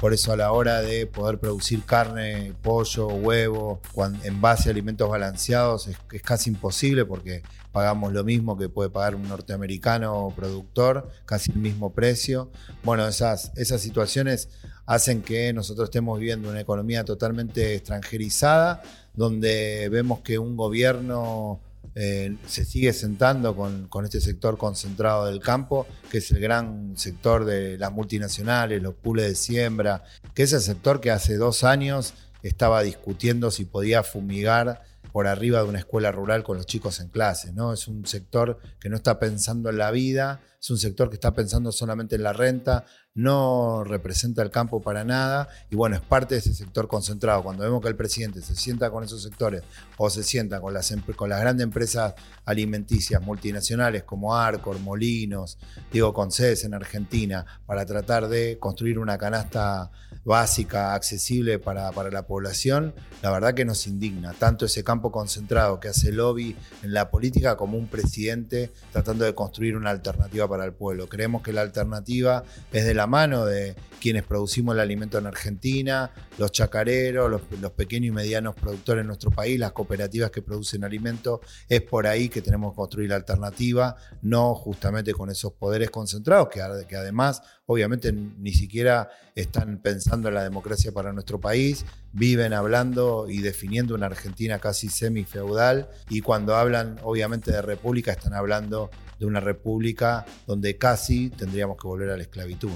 Por 0.00 0.12
eso 0.12 0.32
a 0.32 0.36
la 0.36 0.50
hora 0.50 0.82
de 0.82 1.06
poder 1.06 1.38
producir 1.38 1.84
carne, 1.84 2.54
pollo, 2.62 3.06
huevo, 3.06 3.80
en 4.24 4.40
base 4.40 4.68
a 4.68 4.72
alimentos 4.72 5.08
balanceados 5.08 5.86
es, 5.86 6.22
casi 6.22 6.50
imposible 6.50 7.04
porque 7.04 7.42
pagamos 7.70 8.12
lo 8.12 8.24
mismo 8.24 8.58
que 8.58 8.68
puede 8.68 8.90
pagar 8.90 9.14
un 9.14 9.28
norteamericano 9.28 10.32
productor, 10.34 11.08
casi 11.24 11.52
el 11.52 11.58
mismo 11.58 11.92
precio. 11.92 12.50
Bueno, 12.82 13.06
esas, 13.06 13.52
esas 13.54 13.80
situaciones 13.80 14.48
hacen 14.86 15.22
que 15.22 15.52
nosotros 15.52 15.86
estemos 15.86 16.18
viviendo 16.18 16.50
una 16.50 16.60
economía 16.60 17.04
totalmente 17.04 17.76
extranjerizada, 17.76 18.82
donde 19.14 19.88
vemos 19.88 20.20
que 20.20 20.38
un 20.38 20.56
gobierno 20.56 21.60
eh, 21.94 22.36
se 22.46 22.64
sigue 22.64 22.92
sentando 22.92 23.54
con, 23.54 24.04
este 24.04 24.20
sector 24.20 24.56
concentrado 24.56 25.26
del 25.26 25.40
campo, 25.40 25.86
que 26.10 26.18
es 26.18 26.30
el 26.30 26.40
gran 26.40 26.96
sector 26.96 27.44
de 27.44 27.76
las 27.78 27.92
multinacionales, 27.92 28.82
los 28.82 28.94
pools 28.94 29.22
de 29.22 29.34
siembra, 29.34 30.02
que 30.34 30.44
es 30.44 30.52
el 30.52 30.60
sector 30.60 31.00
que 31.00 31.10
hace 31.10 31.36
dos 31.36 31.64
años 31.64 32.14
estaba 32.42 32.82
discutiendo 32.82 33.50
si 33.50 33.64
podía 33.64 34.02
fumigar 34.02 34.82
por 35.12 35.26
arriba 35.26 35.62
de 35.62 35.68
una 35.68 35.78
escuela 35.78 36.10
rural 36.10 36.42
con 36.42 36.56
los 36.56 36.66
chicos 36.66 36.98
en 37.00 37.08
clase, 37.08 37.52
¿no? 37.52 37.72
Es 37.72 37.86
un 37.86 38.06
sector 38.06 38.58
que 38.80 38.88
no 38.88 38.96
está 38.96 39.18
pensando 39.18 39.68
en 39.70 39.78
la 39.78 39.90
vida, 39.90 40.40
es 40.58 40.70
un 40.70 40.78
sector 40.78 41.10
que 41.10 41.16
está 41.16 41.34
pensando 41.34 41.70
solamente 41.72 42.16
en 42.16 42.22
la 42.22 42.32
renta, 42.32 42.86
no 43.14 43.84
representa 43.84 44.42
el 44.42 44.50
campo 44.50 44.80
para 44.80 45.04
nada 45.04 45.48
y 45.70 45.76
bueno, 45.76 45.96
es 45.96 46.02
parte 46.02 46.36
de 46.36 46.38
ese 46.38 46.54
sector 46.54 46.88
concentrado. 46.88 47.42
Cuando 47.42 47.64
vemos 47.64 47.82
que 47.82 47.88
el 47.88 47.96
presidente 47.96 48.40
se 48.40 48.54
sienta 48.54 48.90
con 48.90 49.04
esos 49.04 49.22
sectores 49.22 49.62
o 49.98 50.08
se 50.08 50.22
sienta 50.22 50.60
con 50.60 50.72
las, 50.72 50.90
las 50.90 51.40
grandes 51.40 51.64
empresas 51.64 52.14
alimenticias 52.44 53.20
multinacionales 53.20 54.04
como 54.04 54.34
Arcor, 54.36 54.78
Molinos, 54.78 55.58
digo 55.92 56.14
con 56.14 56.30
sedes 56.30 56.64
en 56.64 56.74
Argentina, 56.74 57.44
para 57.66 57.84
tratar 57.84 58.28
de 58.28 58.58
construir 58.58 58.98
una 58.98 59.18
canasta 59.18 59.90
básica, 60.24 60.94
accesible 60.94 61.58
para, 61.58 61.90
para 61.92 62.10
la 62.10 62.26
población, 62.26 62.94
la 63.22 63.30
verdad 63.30 63.54
que 63.54 63.64
nos 63.64 63.86
indigna, 63.86 64.32
tanto 64.32 64.66
ese 64.66 64.84
campo 64.84 65.10
concentrado 65.10 65.80
que 65.80 65.88
hace 65.88 66.12
lobby 66.12 66.56
en 66.82 66.92
la 66.92 67.10
política 67.10 67.56
como 67.56 67.76
un 67.76 67.88
presidente 67.88 68.72
tratando 68.92 69.24
de 69.24 69.34
construir 69.34 69.76
una 69.76 69.90
alternativa 69.90 70.48
para 70.48 70.64
el 70.64 70.72
pueblo. 70.72 71.08
Creemos 71.08 71.42
que 71.42 71.52
la 71.52 71.62
alternativa 71.62 72.44
es 72.72 72.84
de 72.84 72.94
la 72.94 73.06
mano 73.06 73.44
de 73.44 73.74
quienes 74.00 74.24
producimos 74.24 74.74
el 74.74 74.80
alimento 74.80 75.18
en 75.18 75.26
Argentina, 75.26 76.10
los 76.38 76.50
chacareros, 76.50 77.30
los, 77.30 77.70
pequeños 77.72 78.08
y 78.08 78.10
medianos 78.10 78.54
productores 78.56 79.02
en 79.02 79.06
nuestro 79.06 79.30
país, 79.30 79.58
las 79.58 79.72
cooperativas 79.72 80.30
que 80.30 80.42
producen 80.42 80.82
alimentos, 80.84 81.40
es 81.68 81.82
por 81.82 82.06
ahí 82.06 82.28
que 82.28 82.42
tenemos 82.42 82.72
que 82.72 82.76
construir 82.76 83.10
la 83.10 83.16
alternativa, 83.16 83.96
no 84.22 84.54
justamente 84.54 85.12
con 85.12 85.30
esos 85.30 85.52
poderes 85.52 85.90
concentrados 85.90 86.48
que 86.48 86.96
además 86.96 87.42
obviamente 87.66 88.12
ni 88.12 88.52
siquiera 88.52 89.10
están 89.34 89.78
pensando 89.78 90.28
en 90.28 90.34
la 90.34 90.44
democracia 90.44 90.92
para 90.92 91.12
nuestro 91.12 91.40
país, 91.40 91.84
viven 92.12 92.52
hablando 92.52 93.26
y 93.28 93.38
definiendo 93.38 93.94
una 93.94 94.06
Argentina 94.06 94.58
casi 94.58 94.88
semi-feudal 94.88 95.88
y 96.08 96.20
cuando 96.20 96.56
hablan 96.56 96.98
obviamente 97.02 97.52
de 97.52 97.62
república 97.62 98.12
están 98.12 98.34
hablando 98.34 98.90
de 99.18 99.26
una 99.26 99.40
república 99.40 100.26
donde 100.46 100.76
casi 100.76 101.30
tendríamos 101.30 101.76
que 101.76 101.86
volver 101.86 102.10
a 102.10 102.16
la 102.16 102.22
esclavitud. 102.22 102.70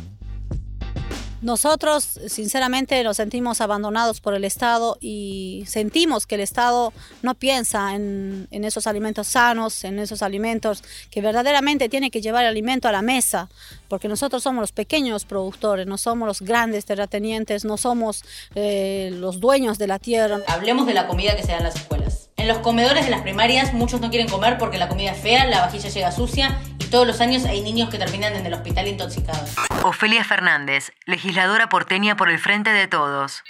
Nosotros, 1.47 2.19
sinceramente, 2.27 3.05
nos 3.05 3.19
sentimos 3.19 3.61
abandonados 3.61 4.21
por 4.21 4.35
el 4.35 4.45
Estado 4.45 4.99
y 5.01 5.63
sentimos 5.69 6.27
que 6.27 6.35
el 6.35 6.41
Estado 6.41 6.93
no 7.23 7.37
piensa 7.37 7.95
en, 7.95 8.49
esos 8.51 8.89
alimentos 8.89 9.29
sanos, 9.29 9.85
en 9.85 10.01
esos 10.01 10.23
alimentos 10.23 10.83
que 11.09 11.21
verdaderamente 11.21 11.89
tiene 11.89 12.11
que 12.11 12.21
llevar 12.21 12.45
alimento 12.47 12.89
a 12.89 12.93
la 12.93 13.01
mesa, 13.01 13.49
porque 13.87 14.09
nosotros 14.09 14.43
somos 14.43 14.61
los 14.61 14.73
pequeños 14.73 15.25
productores, 15.25 15.87
no 15.87 15.99
somos 15.99 16.27
los 16.27 16.43
grandes 16.43 16.85
terratenientes, 16.85 17.65
no 17.65 17.77
somos 17.77 18.25
eh, 18.57 19.11
los 19.13 19.39
dueños 19.39 19.79
de 19.79 19.87
la 19.87 20.01
tierra. 20.01 20.41
Hablemos 20.49 20.85
de 20.85 20.95
la 20.95 21.07
comida 21.07 21.37
que 21.37 21.45
se 21.45 21.53
da 21.53 21.59
en 21.59 21.63
las 21.63 21.77
escuelas. 21.77 22.29
En 22.37 22.49
los 22.49 22.59
comedores 22.59 23.05
de 23.05 23.13
las 23.13 23.23
primarias 23.23 23.73
muchos 23.73 24.01
no 24.01 24.11
quieren 24.11 24.29
comer 24.29 24.59
porque 24.59 24.79
la 24.79 24.89
comida 24.89 25.13
es 25.13 25.21
fea, 25.21 25.47
la 25.47 25.61
vajilla 25.61 25.91
llega 25.91 26.11
sucia 26.11 26.59
todos 26.91 27.07
los 27.07 27.21
años 27.21 27.45
hay 27.45 27.63
niños 27.63 27.91
que 27.91 27.99
terminan 27.99 28.35
en 28.35 28.47
el 28.47 28.55
hospital 28.55 28.89
intoxicados. 28.89 29.55
Ofelia 29.83 30.25
Fernández, 30.25 30.93
legisladora 31.05 31.69
porteña 31.69 32.17
por 32.17 32.31
el 32.31 32.39
Frente 32.39 32.71
de 32.71 32.89
Todos. 32.89 33.43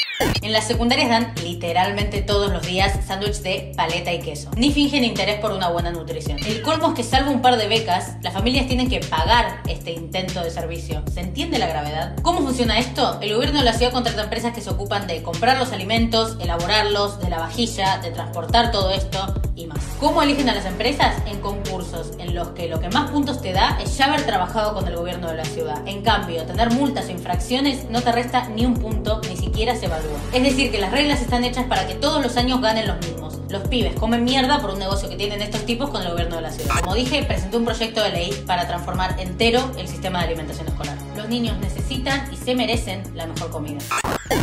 En 0.43 0.53
las 0.53 0.67
secundarias 0.67 1.09
dan 1.09 1.33
literalmente 1.43 2.23
todos 2.23 2.53
los 2.53 2.67
días 2.67 2.99
sándwich 3.07 3.37
de 3.37 3.73
paleta 3.77 4.13
y 4.13 4.21
queso. 4.21 4.51
Ni 4.57 4.73
fingen 4.73 5.05
interés 5.05 5.41
por 5.41 5.53
una 5.53 5.69
buena 5.69 5.91
nutrición. 5.91 6.39
El 6.47 6.63
colmo 6.63 6.89
es 6.89 6.95
que 6.95 7.03
salvo 7.03 7.31
un 7.31 7.43
par 7.43 7.57
de 7.57 7.69
becas, 7.69 8.17
las 8.23 8.33
familias 8.33 8.67
tienen 8.67 8.89
que 8.89 9.01
pagar 9.01 9.63
este 9.69 9.93
intento 9.93 10.43
de 10.43 10.51
servicio. 10.51 11.03
¿Se 11.13 11.21
entiende 11.21 11.59
la 11.59 11.67
gravedad? 11.69 12.17
¿Cómo 12.23 12.41
funciona 12.41 12.79
esto? 12.79 13.19
El 13.21 13.35
gobierno 13.35 13.59
de 13.59 13.65
la 13.65 13.73
ciudad 13.73 13.93
contrata 13.93 14.23
empresas 14.23 14.55
que 14.55 14.61
se 14.61 14.71
ocupan 14.71 15.07
de 15.07 15.23
comprar 15.23 15.59
los 15.59 15.73
alimentos, 15.73 16.37
elaborarlos, 16.41 17.21
de 17.21 17.31
la 17.31 17.39
vajilla, 17.39 17.99
de 17.99 18.11
transportar 18.11 18.71
todo 18.71 18.91
esto 18.91 19.46
y 19.57 19.67
más. 19.67 19.79
¿Cómo 19.99 20.23
eligen 20.23 20.49
a 20.49 20.55
las 20.55 20.67
empresas? 20.67 21.17
En 21.27 21.41
concursos, 21.41 22.13
en 22.19 22.35
los 22.35 22.49
que 22.49 22.69
lo 22.69 22.79
que 22.79 22.89
más 22.91 23.11
puntos 23.11 23.41
te 23.41 23.53
da 23.53 23.79
es 23.83 23.97
ya 23.97 24.07
haber 24.07 24.25
trabajado 24.25 24.75
con 24.75 24.87
el 24.87 24.95
gobierno 24.95 25.29
de 25.29 25.37
la 25.37 25.45
ciudad. 25.45 25.83
En 25.87 26.03
cambio, 26.03 26.45
tener 26.45 26.71
multas 26.73 27.07
o 27.09 27.11
infracciones 27.11 27.91
no 27.91 28.03
te 28.03 28.13
resta 28.13 28.49
ni 28.51 28.65
un 28.67 28.75
punto, 28.75 29.21
ni 29.29 29.37
siquiera 29.37 29.75
se 29.75 29.87
evalúa. 29.87 30.19
Es 30.33 30.43
decir, 30.43 30.71
que 30.71 30.79
las 30.79 30.93
reglas 30.93 31.21
están 31.21 31.45
hechas 31.45 31.65
para 31.65 31.87
que 31.87 31.95
todos 31.95 32.23
los 32.23 32.37
años 32.37 32.61
ganen 32.61 32.87
los 32.87 32.99
mismos. 32.99 33.36
Los 33.49 33.69
pibes 33.69 33.95
comen 33.95 34.25
mierda 34.25 34.61
por 34.61 34.71
un 34.71 34.81
negocio 34.81 35.09
que 35.09 35.15
tienen 35.15 35.41
estos 35.41 35.65
tipos 35.65 35.91
con 35.91 36.03
el 36.03 36.11
gobierno 36.11 36.37
de 36.37 36.43
la 36.43 36.51
ciudad. 36.51 36.81
Como 36.81 36.97
dije, 36.97 37.23
presenté 37.23 37.57
un 37.57 37.65
proyecto 37.65 38.03
de 38.03 38.11
ley 38.11 38.43
para 38.45 38.67
transformar 38.67 39.15
entero 39.21 39.71
el 39.79 39.87
sistema 39.87 40.19
de 40.19 40.27
alimentación 40.27 40.67
escolar. 40.67 40.99
Los 41.17 41.29
niños 41.29 41.57
necesitan 41.61 42.33
y 42.33 42.37
se 42.37 42.57
merecen 42.57 43.05
la 43.15 43.27
mejor 43.27 43.51
comida. 43.51 43.79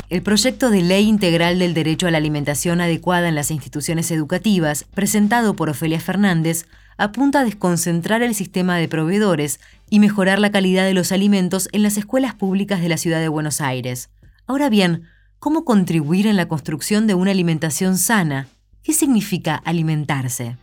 El 0.09 0.21
proyecto 0.23 0.69
de 0.69 0.81
ley 0.81 1.09
integral 1.09 1.59
del 1.59 1.73
derecho 1.73 2.07
a 2.07 2.11
la 2.11 2.17
alimentación 2.17 2.79
adecuada 2.79 3.27
en 3.27 3.35
las 3.35 3.51
instituciones 3.51 4.09
educativas, 4.09 4.85
presentado 4.93 5.53
por 5.55 5.69
Ofelia 5.69 5.99
Fernández, 5.99 6.65
apunta 6.97 7.41
a 7.41 7.43
desconcentrar 7.43 8.21
el 8.23 8.35
sistema 8.35 8.77
de 8.77 8.87
proveedores 8.87 9.59
y 9.89 9.99
mejorar 9.99 10.39
la 10.39 10.51
calidad 10.51 10.85
de 10.85 10.93
los 10.93 11.11
alimentos 11.11 11.67
en 11.73 11.83
las 11.83 11.97
escuelas 11.97 12.35
públicas 12.35 12.81
de 12.81 12.89
la 12.89 12.97
ciudad 12.97 13.19
de 13.19 13.27
Buenos 13.27 13.59
Aires. 13.59 14.09
Ahora 14.47 14.69
bien, 14.69 15.03
¿cómo 15.39 15.65
contribuir 15.65 16.25
en 16.25 16.37
la 16.37 16.47
construcción 16.47 17.05
de 17.05 17.15
una 17.15 17.31
alimentación 17.31 17.97
sana? 17.97 18.47
¿Qué 18.83 18.91
significa 18.91 19.55
alimentarse? 19.55 20.57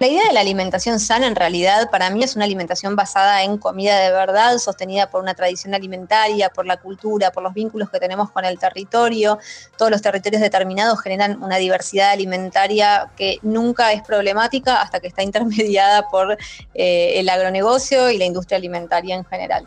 La 0.00 0.08
idea 0.08 0.26
de 0.26 0.34
la 0.34 0.40
alimentación 0.40 1.00
sana 1.00 1.26
en 1.26 1.34
realidad 1.34 1.88
para 1.90 2.10
mí 2.10 2.22
es 2.22 2.36
una 2.36 2.44
alimentación 2.44 2.94
basada 2.94 3.42
en 3.42 3.56
comida 3.56 4.00
de 4.00 4.10
verdad, 4.10 4.58
sostenida 4.58 5.08
por 5.08 5.22
una 5.22 5.34
tradición 5.34 5.72
alimentaria, 5.72 6.50
por 6.50 6.66
la 6.66 6.76
cultura, 6.76 7.30
por 7.30 7.42
los 7.42 7.54
vínculos 7.54 7.88
que 7.88 7.98
tenemos 8.00 8.30
con 8.30 8.44
el 8.44 8.58
territorio. 8.58 9.38
Todos 9.78 9.90
los 9.90 10.02
territorios 10.02 10.42
determinados 10.42 11.00
generan 11.00 11.42
una 11.42 11.56
diversidad 11.56 12.10
alimentaria 12.10 13.12
que 13.16 13.38
nunca 13.40 13.92
es 13.92 14.02
problemática 14.02 14.82
hasta 14.82 15.00
que 15.00 15.06
está 15.06 15.22
intermediada 15.30 16.08
por 16.10 16.36
eh, 16.74 17.12
el 17.14 17.28
agronegocio 17.30 18.10
y 18.10 18.18
la 18.18 18.26
industria 18.26 18.58
alimentaria 18.58 19.14
en 19.14 19.24
general. 19.24 19.66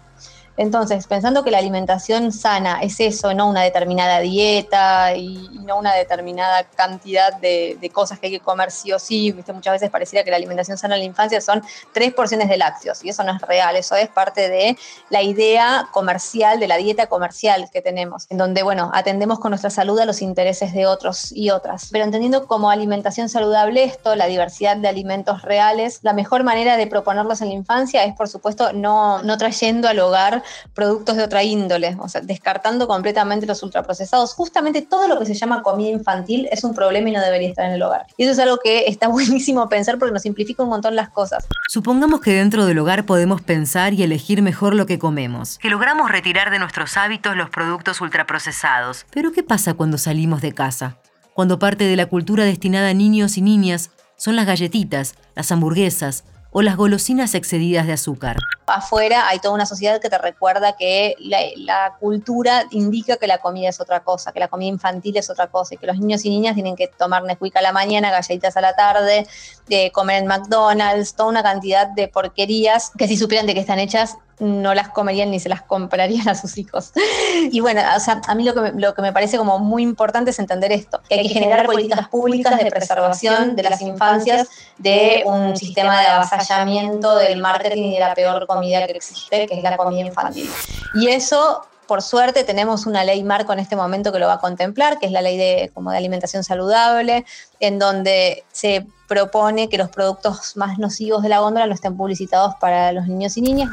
Entonces, 0.57 1.05
pensando 1.07 1.43
que 1.43 1.51
la 1.51 1.59
alimentación 1.59 2.31
sana 2.31 2.81
es 2.81 2.99
eso, 2.99 3.33
no 3.33 3.47
una 3.47 3.61
determinada 3.61 4.19
dieta 4.19 5.15
y, 5.15 5.47
no 5.65 5.77
una 5.77 5.93
determinada 5.93 6.63
cantidad 6.63 7.33
de, 7.39 7.91
cosas 7.93 8.19
que 8.19 8.27
hay 8.27 8.33
que 8.33 8.39
comer 8.39 8.71
sí 8.71 8.91
o 8.91 8.99
sí, 8.99 9.33
muchas 9.53 9.73
veces 9.73 9.89
pareciera 9.89 10.23
que 10.23 10.29
la 10.29 10.37
alimentación 10.37 10.77
sana 10.77 10.95
en 10.95 11.01
la 11.01 11.05
infancia 11.05 11.39
son 11.41 11.63
tres 11.93 12.13
porciones 12.13 12.49
de 12.49 12.57
lácteos 12.57 13.03
y 13.03 13.09
eso 13.09 13.23
no 13.23 13.33
es 13.33 13.41
real, 13.41 13.75
eso 13.75 13.95
es 13.95 14.09
parte 14.09 14.49
de 14.49 14.77
la 15.09 15.21
idea 15.21 15.87
comercial, 15.93 16.59
de 16.59 16.67
la 16.67 16.77
dieta 16.77 17.07
comercial 17.07 17.69
que 17.71 17.81
tenemos, 17.81 18.25
en 18.29 18.37
donde, 18.37 18.63
bueno, 18.63 18.91
atendemos 18.93 19.39
con 19.39 19.51
nuestra 19.51 19.69
salud 19.69 19.99
a 19.99 20.05
los 20.05 20.21
intereses 20.21 20.73
de 20.73 20.85
otros 20.85 21.31
y 21.31 21.49
otras. 21.49 21.89
Pero 21.91 22.03
entendiendo 22.03 22.47
como 22.47 22.69
alimentación 22.69 23.29
saludable 23.29 23.83
esto, 23.83 24.15
la 24.15 24.27
diversidad 24.27 24.77
de 24.77 24.87
alimentos 24.87 25.41
reales, 25.43 25.99
la 26.01 26.13
mejor 26.13 26.43
manera 26.43 26.77
de 26.77 26.87
proponerlos 26.87 27.41
en 27.41 27.49
la 27.49 27.53
infancia 27.53 28.03
es, 28.03 28.15
por 28.15 28.27
supuesto, 28.27 28.73
no, 28.73 29.21
trayendo 29.37 29.87
al 29.87 29.99
hogar 29.99 30.43
productos 30.73 31.15
de 31.17 31.23
otra 31.23 31.43
índole, 31.43 31.97
o 31.99 32.09
sea, 32.09 32.21
descartando 32.21 32.87
completamente 32.87 33.45
los 33.45 33.61
ultraprocesados. 33.63 34.33
Justamente 34.33 34.81
todo 34.81 35.07
lo 35.07 35.19
que 35.19 35.25
se 35.25 35.33
llama 35.33 35.61
comida 35.63 35.89
infantil 35.89 36.47
es 36.51 36.63
un 36.63 36.73
problema 36.73 37.09
y 37.09 37.11
no 37.13 37.21
debería 37.21 37.49
estar 37.49 37.65
en 37.65 37.73
el 37.73 37.81
hogar. 37.81 38.05
Y 38.17 38.23
eso 38.23 38.31
es 38.31 38.39
algo 38.39 38.57
que 38.57 38.85
está 38.87 39.07
buenísimo 39.17 39.67
pensar 39.69 39.97
porque 39.97 40.13
nos 40.13 40.21
simplifica 40.23 40.63
un 40.63 40.69
montón 40.69 40.95
las 40.95 41.09
cosas. 41.09 41.47
Supongamos 41.69 42.21
que 42.21 42.33
dentro 42.33 42.65
del 42.65 42.79
hogar 42.79 43.05
podemos 43.05 43.41
pensar 43.41 43.93
y 43.93 44.03
elegir 44.03 44.41
mejor 44.41 44.75
lo 44.75 44.85
que 44.85 44.99
comemos, 44.99 45.57
que 45.59 45.69
logramos 45.69 46.11
retirar 46.11 46.51
de 46.51 46.59
nuestros 46.59 46.97
hábitos 46.97 47.35
los 47.35 47.49
productos 47.49 48.01
ultraprocesados. 48.01 49.05
Pero 49.11 49.31
¿qué 49.31 49.43
pasa 49.43 49.73
cuando 49.73 49.97
salimos 49.97 50.41
de 50.41 50.53
casa? 50.53 50.97
Cuando 51.33 51.59
parte 51.59 51.83
de 51.83 51.95
la 51.95 52.07
cultura 52.07 52.45
destinada 52.45 52.89
a 52.89 52.93
niños 52.93 53.37
y 53.37 53.41
niñas 53.41 53.91
son 54.15 54.35
las 54.35 54.47
galletitas, 54.47 55.15
las 55.35 55.51
hamburguesas, 55.51 56.23
o 56.51 56.61
las 56.63 56.75
golosinas 56.75 57.35
excedidas 57.35 57.85
de 57.85 57.93
azúcar. 57.93 58.37
Afuera 58.67 59.27
hay 59.27 59.39
toda 59.39 59.53
una 59.53 59.65
sociedad 59.65 60.01
que 60.01 60.09
te 60.09 60.17
recuerda 60.17 60.75
que 60.75 61.15
la, 61.19 61.95
cultura 61.99 62.65
indica 62.71 63.17
que 63.17 63.27
la 63.27 63.37
comida 63.37 63.69
es 63.69 63.79
otra 63.79 64.01
cosa, 64.01 64.31
que 64.33 64.39
la 64.39 64.49
comida 64.49 64.69
infantil 64.69 65.17
es 65.17 65.29
otra 65.29 65.47
cosa 65.47 65.75
y 65.75 65.77
que 65.77 65.87
los 65.87 65.97
niños 65.97 66.25
y 66.25 66.29
niñas 66.29 66.53
tienen 66.53 66.75
que 66.75 66.87
tomar 66.87 67.23
Nesquik 67.23 67.55
a 67.55 67.61
la 67.61 67.71
mañana, 67.71 68.11
galletitas 68.11 68.57
a 68.57 68.61
la 68.61 68.75
tarde, 68.75 69.25
de 69.67 69.91
comer 69.91 70.21
en 70.21 70.27
McDonald's, 70.27 71.13
toda 71.13 71.29
una 71.29 71.43
cantidad 71.43 71.87
de 71.87 72.07
porquerías 72.07 72.91
que 72.97 73.07
si 73.07 73.17
supieran 73.17 73.47
de 73.47 73.53
qué 73.53 73.61
están 73.61 73.79
hechas 73.79 74.17
no 74.39 74.75
las 74.75 74.89
comerían 74.89 75.31
ni 75.31 75.39
se 75.39 75.49
las 75.49 75.63
comprarían 75.63 76.29
a 76.29 76.35
sus 76.35 76.57
hijos. 76.57 76.91
Y 77.49 77.59
bueno, 77.59 77.81
o 77.95 77.99
sea, 77.99 78.21
a 78.27 78.35
mí 78.35 78.43
lo 78.43 78.53
que, 78.53 78.61
me, 78.61 78.71
lo 78.73 78.93
que 78.93 79.01
me 79.01 79.13
parece 79.13 79.37
como 79.37 79.59
muy 79.59 79.83
importante 79.83 80.31
es 80.31 80.39
entender 80.39 80.71
esto, 80.71 81.01
que 81.07 81.15
hay 81.15 81.27
que 81.27 81.33
generar 81.33 81.65
políticas 81.65 82.07
públicas 82.09 82.57
de 82.57 82.69
preservación 82.69 83.55
de 83.55 83.63
las 83.63 83.81
infancias 83.81 84.49
de 84.77 85.23
un 85.25 85.55
sistema 85.55 86.01
de 86.01 86.07
avasallamiento 86.07 87.15
del 87.15 87.39
marketing 87.39 87.83
y 87.83 87.93
de 87.93 87.99
la 87.99 88.13
peor 88.13 88.47
comida 88.47 88.56
que 88.61 88.97
existe, 88.97 89.47
que 89.47 89.55
es 89.55 89.63
la 89.63 89.77
comida 89.77 90.05
infantil. 90.05 90.49
Y 90.95 91.07
eso 91.07 91.63
por 91.87 92.01
suerte 92.01 92.43
tenemos 92.43 92.85
una 92.85 93.03
ley 93.03 93.23
marco 93.23 93.53
en 93.53 93.59
este 93.59 93.75
momento 93.75 94.11
que 94.11 94.19
lo 94.19 94.27
va 94.27 94.33
a 94.33 94.39
contemplar, 94.39 94.99
que 94.99 95.05
es 95.05 95.11
la 95.11 95.21
ley 95.21 95.37
de, 95.37 95.71
como 95.73 95.91
de 95.91 95.97
alimentación 95.97 96.43
saludable, 96.43 97.25
en 97.59 97.79
donde 97.79 98.43
se 98.51 98.85
propone 99.07 99.69
que 99.69 99.77
los 99.77 99.89
productos 99.89 100.57
más 100.57 100.77
nocivos 100.77 101.23
de 101.23 101.29
la 101.29 101.39
góndola 101.39 101.65
no 101.65 101.73
estén 101.73 101.95
publicitados 101.95 102.55
para 102.59 102.91
los 102.91 103.07
niños 103.07 103.37
y 103.37 103.41
niñas. 103.41 103.71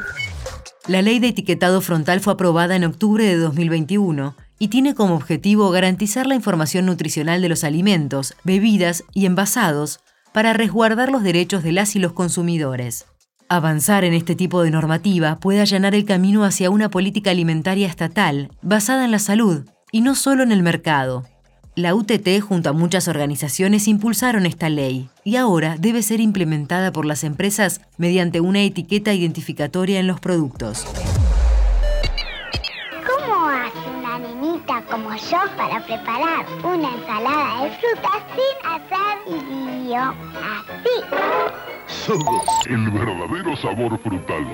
La 0.87 1.01
ley 1.01 1.19
de 1.19 1.27
etiquetado 1.27 1.81
frontal 1.81 2.21
fue 2.21 2.33
aprobada 2.33 2.75
en 2.75 2.85
octubre 2.85 3.25
de 3.25 3.37
2021 3.37 4.35
y 4.59 4.69
tiene 4.69 4.95
como 4.95 5.15
objetivo 5.15 5.69
garantizar 5.71 6.25
la 6.25 6.35
información 6.35 6.85
nutricional 6.85 7.41
de 7.41 7.49
los 7.49 7.63
alimentos, 7.63 8.35
bebidas 8.43 9.03
y 9.13 9.25
envasados 9.25 9.99
para 10.31 10.53
resguardar 10.53 11.11
los 11.11 11.23
derechos 11.23 11.63
de 11.63 11.73
las 11.73 11.95
y 11.95 11.99
los 11.99 12.13
consumidores. 12.13 13.05
Avanzar 13.47 14.03
en 14.05 14.13
este 14.13 14.33
tipo 14.33 14.63
de 14.63 14.71
normativa 14.71 15.37
puede 15.39 15.61
allanar 15.61 15.93
el 15.93 16.05
camino 16.05 16.43
hacia 16.43 16.71
una 16.71 16.89
política 16.89 17.29
alimentaria 17.29 17.87
estatal 17.87 18.49
basada 18.63 19.05
en 19.05 19.11
la 19.11 19.19
salud 19.19 19.65
y 19.91 20.01
no 20.01 20.15
solo 20.15 20.41
en 20.41 20.51
el 20.51 20.63
mercado. 20.63 21.25
La 21.75 21.93
UTT 21.93 22.39
junto 22.41 22.69
a 22.69 22.73
muchas 22.73 23.07
organizaciones 23.07 23.87
impulsaron 23.87 24.47
esta 24.47 24.69
ley 24.69 25.09
y 25.23 25.35
ahora 25.35 25.75
debe 25.77 26.01
ser 26.01 26.21
implementada 26.21 26.91
por 26.91 27.05
las 27.05 27.23
empresas 27.23 27.81
mediante 27.97 28.39
una 28.39 28.61
etiqueta 28.61 29.13
identificatoria 29.13 29.99
en 29.99 30.07
los 30.07 30.19
productos. 30.19 30.87
¿Cómo 33.05 33.47
hace 33.47 33.89
una 33.99 34.17
nenita 34.17 34.81
como 34.89 35.13
yo 35.13 35.37
para 35.55 35.85
preparar 35.85 36.47
una 36.63 36.95
ensalada 36.95 37.63
de 37.63 37.71
frutas 37.77 38.23
sin 38.33 38.71
hacer 38.71 39.83
lío? 39.85 40.01
Así. 40.01 41.74
El 42.07 42.91
verdadero 42.91 43.55
sabor 43.57 43.97
frutal. 43.97 44.45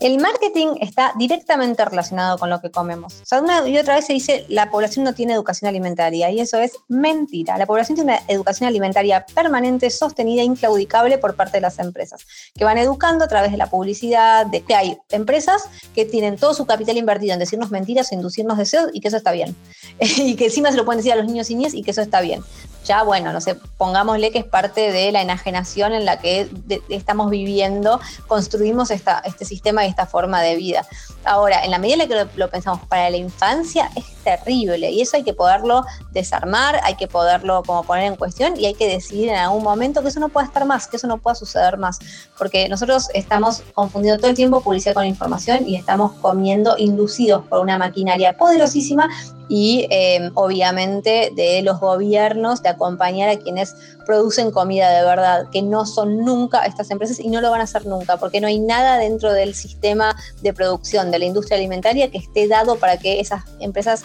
El 0.00 0.18
marketing 0.18 0.76
está 0.80 1.12
directamente 1.18 1.84
relacionado 1.84 2.38
con 2.38 2.48
lo 2.48 2.62
que 2.62 2.70
comemos. 2.70 3.20
O 3.20 3.26
sea, 3.26 3.40
una 3.40 3.68
y 3.68 3.76
otra 3.76 3.96
vez 3.96 4.06
se 4.06 4.14
dice 4.14 4.46
la 4.48 4.70
población 4.70 5.04
no 5.04 5.12
tiene 5.12 5.34
educación 5.34 5.68
alimentaria 5.68 6.30
y 6.30 6.40
eso 6.40 6.58
es 6.58 6.72
mentira. 6.88 7.58
La 7.58 7.66
población 7.66 7.96
tiene 7.96 8.14
una 8.14 8.22
educación 8.26 8.66
alimentaria 8.66 9.26
permanente, 9.34 9.90
sostenida 9.90 10.40
e 10.40 10.46
inclaudicable 10.46 11.18
por 11.18 11.36
parte 11.36 11.58
de 11.58 11.60
las 11.60 11.78
empresas, 11.78 12.26
que 12.54 12.64
van 12.64 12.78
educando 12.78 13.26
a 13.26 13.28
través 13.28 13.50
de 13.50 13.58
la 13.58 13.66
publicidad, 13.66 14.46
que 14.50 14.74
hay 14.74 14.96
empresas 15.10 15.64
que 15.94 16.06
tienen 16.06 16.38
todo 16.38 16.54
su 16.54 16.64
capital 16.64 16.96
invertido 16.96 17.34
en 17.34 17.38
decirnos 17.38 17.70
mentiras, 17.70 18.10
inducirnos 18.10 18.56
deseos 18.56 18.88
y 18.94 19.00
que 19.00 19.08
eso 19.08 19.18
está 19.18 19.32
bien. 19.32 19.54
y 20.00 20.34
que 20.34 20.46
encima 20.46 20.70
se 20.70 20.78
lo 20.78 20.86
pueden 20.86 21.00
decir 21.00 21.12
a 21.12 21.16
los 21.16 21.26
niños 21.26 21.50
y 21.50 21.56
niñas 21.56 21.74
y 21.74 21.82
que 21.82 21.90
eso 21.90 22.00
está 22.00 22.22
bien 22.22 22.42
ya 22.84 23.02
bueno, 23.02 23.32
no 23.32 23.40
sé, 23.40 23.56
pongámosle 23.76 24.30
que 24.30 24.38
es 24.38 24.44
parte 24.44 24.92
de 24.92 25.12
la 25.12 25.22
enajenación 25.22 25.92
en 25.92 26.04
la 26.04 26.18
que 26.18 26.48
estamos 26.88 27.30
viviendo, 27.30 28.00
construimos 28.26 28.90
esta, 28.90 29.20
este 29.24 29.44
sistema 29.44 29.84
y 29.84 29.88
esta 29.88 30.06
forma 30.06 30.42
de 30.42 30.56
vida. 30.56 30.86
Ahora, 31.24 31.64
en 31.64 31.70
la 31.70 31.78
medida 31.78 31.94
en 31.94 32.10
la 32.10 32.26
que 32.26 32.38
lo, 32.38 32.50
pensamos 32.50 32.80
para 32.88 33.10
la 33.10 33.16
infancia, 33.16 33.90
es 33.94 34.04
terrible 34.24 34.90
y 34.90 35.02
eso 35.02 35.16
hay 35.16 35.22
que 35.22 35.34
poderlo 35.34 35.84
desarmar, 36.12 36.80
hay 36.82 36.96
que 36.96 37.08
poderlo 37.08 37.62
como 37.64 37.84
poner 37.84 38.04
en 38.04 38.16
cuestión 38.16 38.58
y 38.58 38.66
hay 38.66 38.74
que 38.74 38.88
decidir 38.88 39.28
en 39.28 39.36
algún 39.36 39.62
momento 39.62 40.02
que 40.02 40.08
eso 40.08 40.20
no 40.20 40.30
pueda 40.30 40.46
estar 40.46 40.64
más, 40.64 40.86
que 40.86 40.96
eso 40.96 41.06
no 41.06 41.18
pueda 41.18 41.34
suceder 41.34 41.76
más, 41.76 41.98
porque 42.38 42.68
nosotros 42.68 43.08
estamos 43.14 43.62
confundiendo 43.74 44.18
todo 44.18 44.30
el 44.30 44.36
tiempo 44.36 44.60
publicidad 44.62 44.94
con 44.94 45.04
información 45.04 45.68
y 45.68 45.76
estamos 45.76 46.12
comiendo 46.20 46.76
inducidos 46.78 47.44
por 47.46 47.60
una 47.60 47.78
maquinaria 47.78 48.36
poderosísima 48.36 49.08
y 49.50 49.88
em, 49.90 50.30
obviamente 50.34 51.32
de 51.34 51.60
los 51.62 51.80
gobiernos 51.80 52.62
de 52.62 52.68
acompañar 52.68 53.28
a 53.28 53.36
quienes 53.36 53.74
producen 54.06 54.52
comida 54.52 54.90
de 54.90 55.04
verdad, 55.04 55.48
que 55.50 55.60
no 55.60 55.86
son 55.86 56.18
nunca 56.24 56.64
estas 56.64 56.90
empresas 56.92 57.18
y 57.18 57.28
no 57.28 57.40
lo 57.40 57.50
van 57.50 57.60
a 57.60 57.64
hacer 57.64 57.84
nunca, 57.84 58.16
porque 58.16 58.40
no 58.40 58.46
hay 58.46 58.60
nada 58.60 58.96
dentro 58.96 59.32
del 59.32 59.54
sistema 59.54 60.14
de 60.40 60.52
producción 60.54 61.10
de 61.10 61.18
la 61.18 61.24
industria 61.24 61.58
alimentaria 61.58 62.10
que 62.12 62.18
esté 62.18 62.46
dado 62.46 62.76
para 62.76 62.96
que 62.96 63.18
esas 63.18 63.42
empresas 63.58 64.04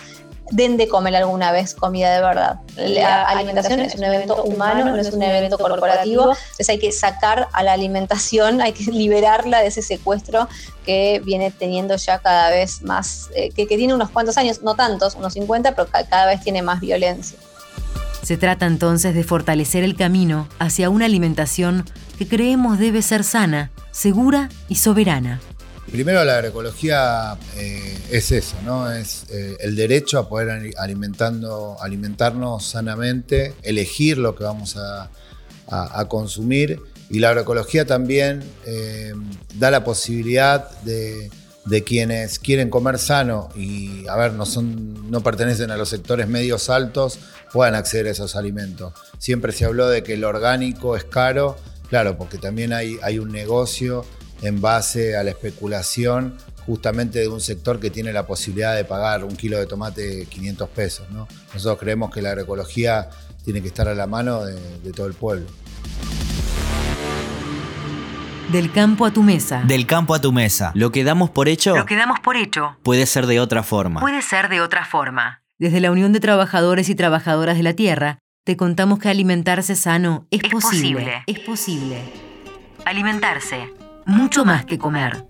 den 0.51 0.77
de 0.77 0.87
comer 0.87 1.15
alguna 1.15 1.51
vez 1.51 1.73
comida 1.73 2.13
de 2.13 2.21
verdad. 2.21 2.59
La 2.75 3.23
alimentación 3.23 3.79
es 3.79 3.95
un 3.95 4.03
evento 4.03 4.43
humano, 4.43 4.85
no 4.85 4.95
es 4.95 5.11
un 5.11 5.21
evento 5.23 5.57
corporativo, 5.57 6.31
entonces 6.31 6.69
hay 6.69 6.79
que 6.79 6.91
sacar 6.91 7.47
a 7.51 7.63
la 7.63 7.73
alimentación, 7.73 8.61
hay 8.61 8.73
que 8.73 8.91
liberarla 8.91 9.61
de 9.61 9.67
ese 9.67 9.81
secuestro 9.81 10.47
que 10.85 11.21
viene 11.25 11.51
teniendo 11.51 11.95
ya 11.95 12.19
cada 12.19 12.49
vez 12.51 12.83
más, 12.83 13.29
eh, 13.35 13.49
que, 13.51 13.67
que 13.67 13.77
tiene 13.77 13.93
unos 13.93 14.09
cuantos 14.11 14.37
años, 14.37 14.61
no 14.61 14.75
tantos, 14.75 15.15
unos 15.15 15.33
50, 15.33 15.73
pero 15.75 15.87
cada 15.87 16.25
vez 16.27 16.41
tiene 16.41 16.61
más 16.61 16.79
violencia. 16.79 17.37
Se 18.21 18.37
trata 18.37 18.65
entonces 18.65 19.13
de 19.13 19.23
fortalecer 19.23 19.83
el 19.83 19.95
camino 19.95 20.47
hacia 20.57 20.89
una 20.89 21.05
alimentación 21.05 21.85
que 22.17 22.27
creemos 22.27 22.79
debe 22.79 23.01
ser 23.01 23.23
sana, 23.23 23.71
segura 23.91 24.49
y 24.67 24.75
soberana. 24.75 25.39
Primero 25.95 26.25
la 26.25 26.35
agroecología 26.35 27.37
eh, 27.55 27.97
es 28.11 28.33
eso, 28.33 28.57
¿no? 28.65 28.91
Es 28.91 29.27
eh, 29.29 29.55
el 29.61 29.77
derecho 29.77 30.19
a 30.19 30.27
poder 30.27 30.73
alimentando, 30.77 31.77
alimentarnos 31.79 32.65
sanamente, 32.65 33.53
elegir 33.63 34.17
lo 34.17 34.35
que 34.35 34.43
vamos 34.43 34.75
a, 34.75 35.09
consumir. 36.09 36.81
Y 37.09 37.19
la 37.19 37.29
agroecología 37.29 37.85
también 37.85 38.43
eh, 38.65 39.13
da 39.53 39.71
la 39.71 39.85
posibilidad 39.85 40.69
de, 40.81 41.31
quienes 41.85 42.39
quieren 42.39 42.69
comer 42.69 42.99
sano 42.99 43.47
y, 43.55 44.05
a 44.09 44.17
ver, 44.17 44.33
no, 44.33 44.45
son, 44.45 45.09
no 45.09 45.23
pertenecen 45.23 45.71
a 45.71 45.77
los 45.77 45.87
sectores 45.87 46.27
medios 46.27 46.69
altos, 46.69 47.19
puedan 47.53 47.73
acceder 47.73 48.07
a 48.07 48.11
esos 48.11 48.35
alimentos. 48.35 48.91
Siempre 49.17 49.53
se 49.53 49.63
habló 49.63 49.87
de 49.87 50.03
que 50.03 50.15
el 50.15 50.25
orgánico 50.25 50.97
es 50.97 51.05
caro, 51.05 51.55
claro, 51.87 52.17
porque 52.17 52.37
también 52.37 52.73
hay, 52.73 52.97
hay 53.01 53.17
un 53.17 53.31
negocio 53.31 54.03
en 54.41 54.61
base 54.61 55.15
a 55.17 55.23
la 55.23 55.31
especulación 55.31 56.37
justamente 56.65 57.19
de 57.19 57.27
un 57.27 57.41
sector 57.41 57.79
que 57.79 57.89
tiene 57.89 58.11
la 58.11 58.25
posibilidad 58.25 58.75
de 58.75 58.85
pagar 58.85 59.23
un 59.23 59.35
kilo 59.35 59.59
de 59.59 59.67
tomate 59.67 60.25
500 60.25 60.69
pesos. 60.69 61.09
¿no? 61.11 61.27
Nosotros 61.53 61.79
creemos 61.79 62.11
que 62.11 62.21
la 62.21 62.29
agroecología 62.29 63.09
tiene 63.43 63.61
que 63.61 63.67
estar 63.67 63.87
a 63.87 63.93
la 63.93 64.07
mano 64.07 64.43
de, 64.43 64.59
de 64.79 64.91
todo 64.91 65.05
el 65.07 65.13
pueblo. 65.13 65.45
Del 68.51 68.71
campo 68.71 69.05
a 69.05 69.11
tu 69.11 69.23
mesa. 69.23 69.63
Del 69.65 69.85
campo 69.85 70.13
a 70.13 70.21
tu 70.21 70.31
mesa. 70.31 70.71
Lo 70.75 70.91
que 70.91 71.03
damos 71.03 71.29
por 71.29 71.47
hecho. 71.47 71.75
Lo 71.75 71.85
que 71.85 71.95
damos 71.95 72.19
por 72.19 72.37
hecho. 72.37 72.77
Puede 72.83 73.05
ser 73.05 73.27
de 73.27 73.39
otra 73.39 73.63
forma. 73.63 73.99
Puede 73.99 74.21
ser 74.21 74.49
de 74.49 74.61
otra 74.61 74.85
forma. 74.85 75.43
Desde 75.57 75.79
la 75.79 75.91
Unión 75.91 76.13
de 76.13 76.19
Trabajadores 76.19 76.89
y 76.89 76.95
Trabajadoras 76.95 77.57
de 77.57 77.63
la 77.63 77.73
Tierra, 77.73 78.19
te 78.43 78.55
contamos 78.57 78.99
que 78.99 79.09
alimentarse 79.09 79.75
sano 79.75 80.27
es, 80.29 80.43
posible. 80.43 81.23
Es 81.27 81.39
posible. 81.39 81.97
Alimentarse 82.85 83.84
mucho 84.05 84.45
más 84.45 84.65
que 84.65 84.77
comer. 84.77 85.25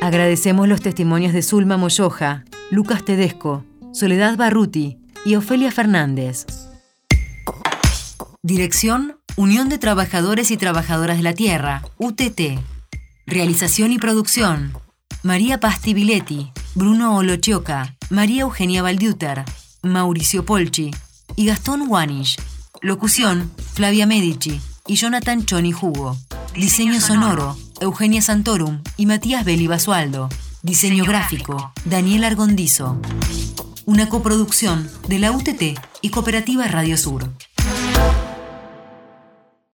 Agradecemos 0.00 0.68
los 0.68 0.80
testimonios 0.80 1.32
de 1.32 1.42
Zulma 1.42 1.76
Moyoja, 1.76 2.44
Lucas 2.70 3.04
Tedesco, 3.04 3.64
Soledad 3.92 4.36
Barruti 4.36 4.98
y 5.24 5.36
Ofelia 5.36 5.70
Fernández. 5.72 6.46
Dirección 8.42 9.16
Unión 9.36 9.68
de 9.68 9.78
Trabajadores 9.78 10.50
y 10.50 10.56
Trabajadoras 10.56 11.16
de 11.16 11.22
la 11.22 11.34
Tierra, 11.34 11.82
UTT. 11.98 12.60
Realización 13.26 13.92
y 13.92 13.98
producción 13.98 14.72
María 15.22 15.58
Pastibiletti, 15.58 16.52
Bruno 16.74 17.16
Olochioca, 17.16 17.96
María 18.08 18.42
Eugenia 18.42 18.82
Valdiuter, 18.82 19.44
Mauricio 19.82 20.44
Polchi 20.44 20.92
y 21.34 21.46
Gastón 21.46 21.86
Wanish. 21.88 22.36
Locución 22.82 23.50
Flavia 23.74 24.06
Medici 24.06 24.60
y 24.86 24.94
Jonathan 24.94 25.44
Choni 25.44 25.72
Jugo. 25.72 26.16
Diseño 26.54 27.00
sonoro 27.00 27.56
Eugenia 27.80 28.22
Santorum 28.22 28.80
y 28.96 29.04
Matías 29.06 29.44
Beli 29.44 29.66
Basualdo. 29.66 30.28
Diseño 30.62 31.04
gráfico, 31.04 31.72
Daniel 31.84 32.24
Argondizo. 32.24 32.98
Una 33.84 34.08
coproducción 34.08 34.90
de 35.08 35.18
la 35.18 35.30
UTT 35.30 35.78
y 36.00 36.08
Cooperativa 36.08 36.66
Radio 36.68 36.96
Sur. 36.96 37.30